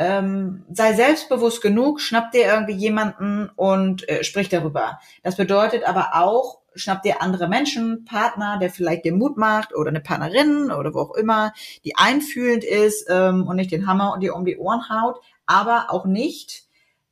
ähm, 0.00 0.64
sei 0.72 0.94
selbstbewusst 0.94 1.60
genug, 1.60 2.00
schnapp 2.00 2.32
dir 2.32 2.46
irgendwie 2.46 2.72
jemanden 2.72 3.50
und 3.54 4.08
äh, 4.08 4.24
sprich 4.24 4.48
darüber. 4.48 4.98
Das 5.22 5.36
bedeutet 5.36 5.86
aber 5.86 6.12
auch, 6.14 6.60
schnapp 6.74 7.02
dir 7.02 7.20
andere 7.20 7.48
Menschen, 7.48 8.06
Partner, 8.06 8.58
der 8.58 8.70
vielleicht 8.70 9.04
dir 9.04 9.12
Mut 9.12 9.36
macht 9.36 9.74
oder 9.76 9.90
eine 9.90 10.00
Partnerin 10.00 10.70
oder 10.70 10.94
wo 10.94 11.00
auch 11.00 11.14
immer, 11.16 11.52
die 11.84 11.96
einfühlend 11.96 12.64
ist 12.64 13.08
ähm, 13.10 13.46
und 13.46 13.56
nicht 13.56 13.72
den 13.72 13.86
Hammer 13.86 14.14
und 14.14 14.20
dir 14.20 14.34
um 14.34 14.46
die 14.46 14.56
Ohren 14.56 14.88
haut, 14.88 15.20
aber 15.44 15.88
auch 15.90 16.06
nicht 16.06 16.62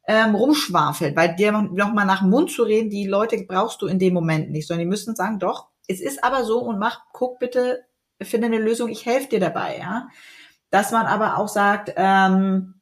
ähm, 0.06 0.34
rumschwafelt, 0.34 1.14
weil 1.14 1.36
dir 1.36 1.52
noch 1.52 1.92
mal 1.92 2.06
nach 2.06 2.20
dem 2.20 2.30
Mund 2.30 2.50
zu 2.50 2.62
reden, 2.62 2.88
die 2.88 3.06
Leute 3.06 3.36
brauchst 3.46 3.82
du 3.82 3.86
in 3.86 3.98
dem 3.98 4.14
Moment 4.14 4.50
nicht, 4.50 4.66
sondern 4.66 4.86
die 4.86 4.90
müssen 4.90 5.14
sagen, 5.14 5.38
doch, 5.38 5.68
es 5.88 6.00
ist 6.00 6.24
aber 6.24 6.44
so 6.44 6.60
und 6.60 6.78
mach, 6.78 7.02
guck 7.12 7.38
bitte, 7.38 7.84
finde 8.22 8.46
eine 8.46 8.58
Lösung, 8.58 8.88
ich 8.88 9.04
helfe 9.04 9.28
dir 9.28 9.40
dabei, 9.40 9.76
ja. 9.78 10.08
Dass 10.70 10.90
man 10.90 11.04
aber 11.04 11.36
auch 11.36 11.48
sagt, 11.48 11.92
ähm, 11.96 12.77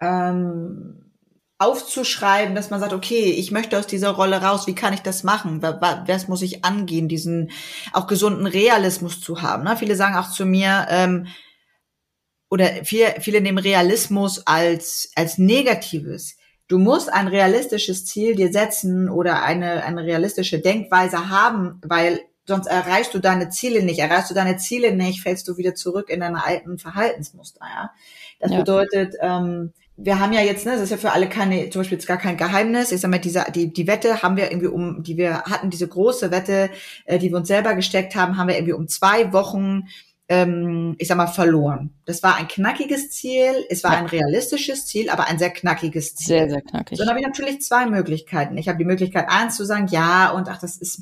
ähm, 0.00 1.06
aufzuschreiben, 1.58 2.54
dass 2.54 2.70
man 2.70 2.80
sagt, 2.80 2.92
okay, 2.92 3.30
ich 3.30 3.50
möchte 3.50 3.78
aus 3.78 3.86
dieser 3.86 4.10
Rolle 4.10 4.42
raus, 4.42 4.66
wie 4.66 4.74
kann 4.74 4.92
ich 4.92 5.00
das 5.00 5.24
machen? 5.24 5.62
Was 5.62 6.28
muss 6.28 6.42
ich 6.42 6.64
angehen, 6.64 7.08
diesen 7.08 7.50
auch 7.92 8.06
gesunden 8.06 8.46
Realismus 8.46 9.20
zu 9.20 9.40
haben? 9.40 9.64
Ne? 9.64 9.76
Viele 9.76 9.96
sagen 9.96 10.16
auch 10.16 10.30
zu 10.30 10.44
mir, 10.44 10.86
ähm, 10.90 11.26
oder 12.50 12.66
viele, 12.84 13.16
viele 13.20 13.40
nehmen 13.40 13.58
Realismus 13.58 14.46
als, 14.46 15.10
als 15.16 15.38
Negatives. 15.38 16.36
Du 16.68 16.78
musst 16.78 17.12
ein 17.12 17.28
realistisches 17.28 18.06
Ziel 18.06 18.34
dir 18.34 18.52
setzen 18.52 19.08
oder 19.08 19.42
eine, 19.42 19.84
eine 19.84 20.02
realistische 20.02 20.60
Denkweise 20.60 21.30
haben, 21.30 21.80
weil 21.84 22.20
sonst 22.44 22.66
erreichst 22.66 23.14
du 23.14 23.18
deine 23.18 23.48
Ziele 23.48 23.82
nicht. 23.82 23.98
Erreichst 23.98 24.30
du 24.30 24.34
deine 24.34 24.56
Ziele 24.58 24.94
nicht, 24.94 25.22
fällst 25.22 25.48
du 25.48 25.56
wieder 25.56 25.74
zurück 25.74 26.10
in 26.10 26.20
deine 26.20 26.44
alten 26.44 26.78
Verhaltensmuster. 26.78 27.60
Ja? 27.64 27.90
Das 28.40 28.52
ja. 28.52 28.58
bedeutet, 28.58 29.14
ähm, 29.20 29.72
wir 29.96 30.18
haben 30.18 30.32
ja 30.32 30.42
jetzt, 30.42 30.66
ne, 30.66 30.72
das 30.72 30.82
ist 30.82 30.90
ja 30.90 30.96
für 30.98 31.12
alle 31.12 31.28
keine, 31.28 31.70
zum 31.70 31.80
Beispiel 31.80 31.96
jetzt 31.96 32.06
gar 32.06 32.18
kein 32.18 32.36
Geheimnis. 32.36 32.92
Ich 32.92 33.00
sag 33.00 33.10
mal, 33.10 33.18
diese, 33.18 33.46
die, 33.54 33.72
die 33.72 33.86
Wette 33.86 34.22
haben 34.22 34.36
wir 34.36 34.50
irgendwie 34.50 34.68
um, 34.68 35.02
die 35.02 35.16
wir 35.16 35.42
hatten, 35.44 35.70
diese 35.70 35.88
große 35.88 36.30
Wette, 36.30 36.70
äh, 37.06 37.18
die 37.18 37.30
wir 37.30 37.38
uns 37.38 37.48
selber 37.48 37.74
gesteckt 37.74 38.14
haben, 38.14 38.36
haben 38.36 38.48
wir 38.48 38.56
irgendwie 38.56 38.74
um 38.74 38.88
zwei 38.88 39.32
Wochen, 39.32 39.84
ähm, 40.28 40.96
ich 40.98 41.08
sag 41.08 41.16
mal, 41.16 41.28
verloren. 41.28 41.94
Das 42.04 42.22
war 42.22 42.36
ein 42.36 42.46
knackiges 42.46 43.10
Ziel, 43.10 43.64
es 43.70 43.84
war 43.84 43.92
ja. 43.92 43.98
ein 44.00 44.06
realistisches 44.06 44.86
Ziel, 44.86 45.08
aber 45.08 45.28
ein 45.28 45.38
sehr 45.38 45.50
knackiges 45.50 46.14
Ziel. 46.14 46.26
Sehr, 46.26 46.50
sehr 46.50 46.62
knackig. 46.62 46.98
So, 46.98 47.04
dann 47.04 47.10
habe 47.10 47.20
ich 47.20 47.26
natürlich 47.26 47.62
zwei 47.62 47.86
Möglichkeiten. 47.86 48.58
Ich 48.58 48.68
habe 48.68 48.78
die 48.78 48.84
Möglichkeit, 48.84 49.26
eins 49.30 49.56
zu 49.56 49.64
sagen, 49.64 49.86
ja, 49.88 50.30
und 50.30 50.48
ach, 50.50 50.58
das 50.58 50.76
ist 50.76 51.00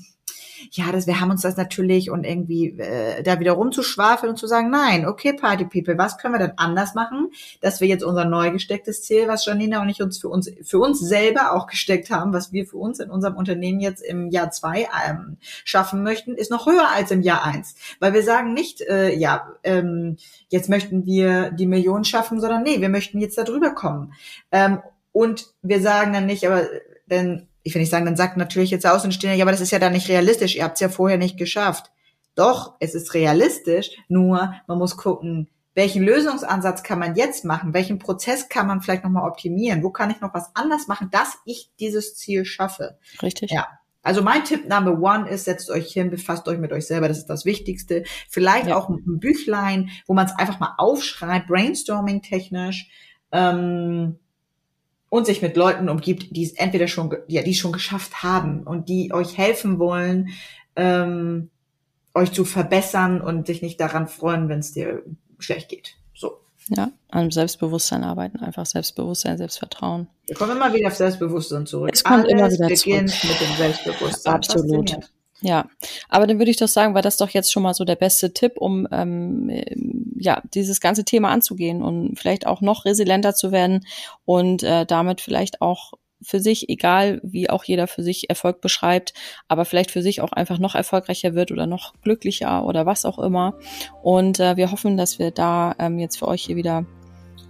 ja, 0.72 0.92
das, 0.92 1.06
wir 1.06 1.20
haben 1.20 1.30
uns 1.30 1.42
das 1.42 1.56
natürlich 1.56 2.10
und 2.10 2.24
irgendwie 2.24 2.78
äh, 2.78 3.22
da 3.22 3.40
wieder 3.40 3.52
rumzuschwafeln 3.52 4.30
und 4.30 4.36
zu 4.36 4.46
sagen, 4.46 4.70
nein, 4.70 5.06
okay, 5.06 5.32
Party 5.32 5.64
People, 5.64 5.98
was 5.98 6.18
können 6.18 6.34
wir 6.34 6.38
denn 6.38 6.58
anders 6.58 6.94
machen, 6.94 7.30
dass 7.60 7.80
wir 7.80 7.88
jetzt 7.88 8.04
unser 8.04 8.24
neu 8.24 8.50
gestecktes 8.50 9.02
Ziel, 9.02 9.28
was 9.28 9.44
Janina 9.46 9.82
und 9.82 9.88
ich 9.88 10.02
uns 10.02 10.18
für 10.18 10.28
uns 10.28 10.50
für 10.62 10.78
uns 10.78 11.00
selber 11.00 11.52
auch 11.52 11.66
gesteckt 11.66 12.10
haben, 12.10 12.32
was 12.32 12.52
wir 12.52 12.66
für 12.66 12.76
uns 12.76 13.00
in 13.00 13.10
unserem 13.10 13.36
Unternehmen 13.36 13.80
jetzt 13.80 14.02
im 14.02 14.30
Jahr 14.30 14.50
zwei 14.50 14.88
ähm, 15.08 15.36
schaffen 15.64 16.02
möchten, 16.02 16.34
ist 16.34 16.50
noch 16.50 16.66
höher 16.66 16.90
als 16.94 17.10
im 17.10 17.22
Jahr 17.22 17.44
eins, 17.44 17.74
weil 18.00 18.12
wir 18.12 18.22
sagen 18.22 18.54
nicht, 18.54 18.80
äh, 18.82 19.14
ja, 19.14 19.54
ähm, 19.62 20.16
jetzt 20.48 20.68
möchten 20.68 21.06
wir 21.06 21.50
die 21.50 21.66
Millionen 21.66 22.04
schaffen, 22.04 22.40
sondern 22.40 22.62
nee, 22.62 22.80
wir 22.80 22.88
möchten 22.88 23.20
jetzt 23.20 23.38
da 23.38 23.44
drüber 23.44 23.70
kommen. 23.70 24.12
Ähm, 24.52 24.80
und 25.12 25.46
wir 25.62 25.80
sagen 25.80 26.12
dann 26.12 26.26
nicht, 26.26 26.46
aber 26.46 26.66
denn 27.06 27.48
ich 27.64 27.74
will 27.74 27.80
nicht 27.80 27.90
sagen, 27.90 28.04
dann 28.04 28.16
sagt 28.16 28.36
natürlich 28.36 28.70
jetzt 28.70 28.86
Außenstehender, 28.86 29.36
ja, 29.36 29.44
aber 29.44 29.50
das 29.50 29.62
ist 29.62 29.72
ja 29.72 29.78
dann 29.78 29.92
nicht 29.92 30.08
realistisch, 30.08 30.54
ihr 30.54 30.64
habt 30.64 30.74
es 30.74 30.80
ja 30.80 30.88
vorher 30.88 31.18
nicht 31.18 31.38
geschafft. 31.38 31.90
Doch, 32.36 32.74
es 32.78 32.94
ist 32.94 33.14
realistisch, 33.14 33.90
nur 34.08 34.54
man 34.66 34.78
muss 34.78 34.96
gucken, 34.96 35.48
welchen 35.74 36.04
Lösungsansatz 36.04 36.82
kann 36.82 36.98
man 36.98 37.16
jetzt 37.16 37.44
machen, 37.44 37.74
welchen 37.74 37.98
Prozess 37.98 38.48
kann 38.48 38.66
man 38.66 38.80
vielleicht 38.80 39.02
nochmal 39.02 39.28
optimieren, 39.28 39.82
wo 39.82 39.90
kann 39.90 40.10
ich 40.10 40.20
noch 40.20 40.34
was 40.34 40.54
anders 40.54 40.86
machen, 40.86 41.08
dass 41.10 41.38
ich 41.44 41.70
dieses 41.80 42.14
Ziel 42.14 42.44
schaffe. 42.44 42.98
Richtig. 43.22 43.50
Ja. 43.50 43.66
Also 44.02 44.22
mein 44.22 44.44
Tipp 44.44 44.68
Number 44.68 45.00
One 45.00 45.28
ist, 45.28 45.46
setzt 45.46 45.70
euch 45.70 45.90
hin, 45.90 46.10
befasst 46.10 46.46
euch 46.46 46.58
mit 46.58 46.72
euch 46.72 46.86
selber, 46.86 47.08
das 47.08 47.18
ist 47.18 47.30
das 47.30 47.46
Wichtigste. 47.46 48.04
Vielleicht 48.28 48.68
ja. 48.68 48.76
auch 48.76 48.90
ein 48.90 49.18
Büchlein, 49.18 49.88
wo 50.06 50.12
man 50.12 50.26
es 50.26 50.36
einfach 50.36 50.60
mal 50.60 50.74
aufschreibt, 50.76 51.48
brainstorming 51.48 52.20
technisch. 52.20 52.90
Ähm, 53.32 54.18
und 55.14 55.26
sich 55.26 55.42
mit 55.42 55.56
Leuten 55.56 55.88
umgibt, 55.88 56.36
die 56.36 56.42
es 56.42 56.54
entweder 56.54 56.88
schon, 56.88 57.14
ja, 57.28 57.42
die 57.42 57.52
es 57.52 57.56
schon 57.56 57.70
geschafft 57.70 58.24
haben 58.24 58.64
und 58.64 58.88
die 58.88 59.12
euch 59.12 59.38
helfen 59.38 59.78
wollen, 59.78 60.30
ähm, 60.74 61.50
euch 62.14 62.32
zu 62.32 62.44
verbessern 62.44 63.20
und 63.20 63.46
sich 63.46 63.62
nicht 63.62 63.78
daran 63.78 64.08
freuen, 64.08 64.48
wenn 64.48 64.58
es 64.58 64.72
dir 64.72 65.04
schlecht 65.38 65.68
geht. 65.68 65.94
So. 66.14 66.40
Ja, 66.68 66.90
an 67.10 67.30
Selbstbewusstsein 67.30 68.02
arbeiten, 68.02 68.40
einfach 68.40 68.66
Selbstbewusstsein, 68.66 69.38
Selbstvertrauen. 69.38 70.08
Wir 70.26 70.34
kommen 70.34 70.56
immer 70.56 70.74
wieder 70.74 70.88
auf 70.88 70.96
Selbstbewusstsein 70.96 71.64
zurück. 71.64 71.90
Es 71.92 72.02
kommt 72.02 72.24
Alles 72.24 72.32
immer 72.32 72.50
wieder 72.50 72.66
beginnt 72.66 73.10
zurück. 73.10 73.30
mit 73.30 73.48
dem 73.48 73.56
Selbstbewusstsein. 73.56 74.34
Absolut. 74.34 74.98
Ja, 75.44 75.68
aber 76.08 76.26
dann 76.26 76.38
würde 76.38 76.50
ich 76.50 76.56
doch 76.56 76.68
sagen, 76.68 76.94
war 76.94 77.02
das 77.02 77.18
doch 77.18 77.28
jetzt 77.28 77.52
schon 77.52 77.62
mal 77.62 77.74
so 77.74 77.84
der 77.84 77.96
beste 77.96 78.32
Tipp, 78.32 78.54
um 78.56 78.88
ähm, 78.90 79.50
ja 80.18 80.40
dieses 80.54 80.80
ganze 80.80 81.04
Thema 81.04 81.28
anzugehen 81.28 81.82
und 81.82 82.18
vielleicht 82.18 82.46
auch 82.46 82.62
noch 82.62 82.86
resilienter 82.86 83.34
zu 83.34 83.52
werden 83.52 83.84
und 84.24 84.62
äh, 84.62 84.86
damit 84.86 85.20
vielleicht 85.20 85.60
auch 85.60 85.92
für 86.22 86.40
sich, 86.40 86.70
egal 86.70 87.20
wie 87.22 87.50
auch 87.50 87.62
jeder 87.64 87.86
für 87.86 88.02
sich 88.02 88.30
Erfolg 88.30 88.62
beschreibt, 88.62 89.12
aber 89.46 89.66
vielleicht 89.66 89.90
für 89.90 90.00
sich 90.00 90.22
auch 90.22 90.32
einfach 90.32 90.58
noch 90.58 90.74
erfolgreicher 90.74 91.34
wird 91.34 91.52
oder 91.52 91.66
noch 91.66 91.92
glücklicher 92.00 92.64
oder 92.64 92.86
was 92.86 93.04
auch 93.04 93.18
immer. 93.18 93.58
Und 94.02 94.40
äh, 94.40 94.56
wir 94.56 94.70
hoffen, 94.70 94.96
dass 94.96 95.18
wir 95.18 95.30
da 95.30 95.74
ähm, 95.78 95.98
jetzt 95.98 96.18
für 96.18 96.28
euch 96.28 96.44
hier 96.44 96.56
wieder 96.56 96.86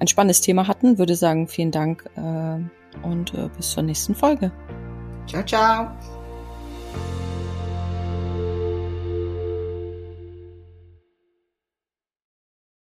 ein 0.00 0.08
spannendes 0.08 0.40
Thema 0.40 0.66
hatten. 0.66 0.98
Würde 0.98 1.14
sagen, 1.14 1.46
vielen 1.46 1.70
Dank 1.70 2.10
äh, 2.16 3.06
und 3.06 3.34
äh, 3.34 3.48
bis 3.56 3.70
zur 3.70 3.84
nächsten 3.84 4.16
Folge. 4.16 4.50
Ciao, 5.28 5.44
ciao. 5.44 6.13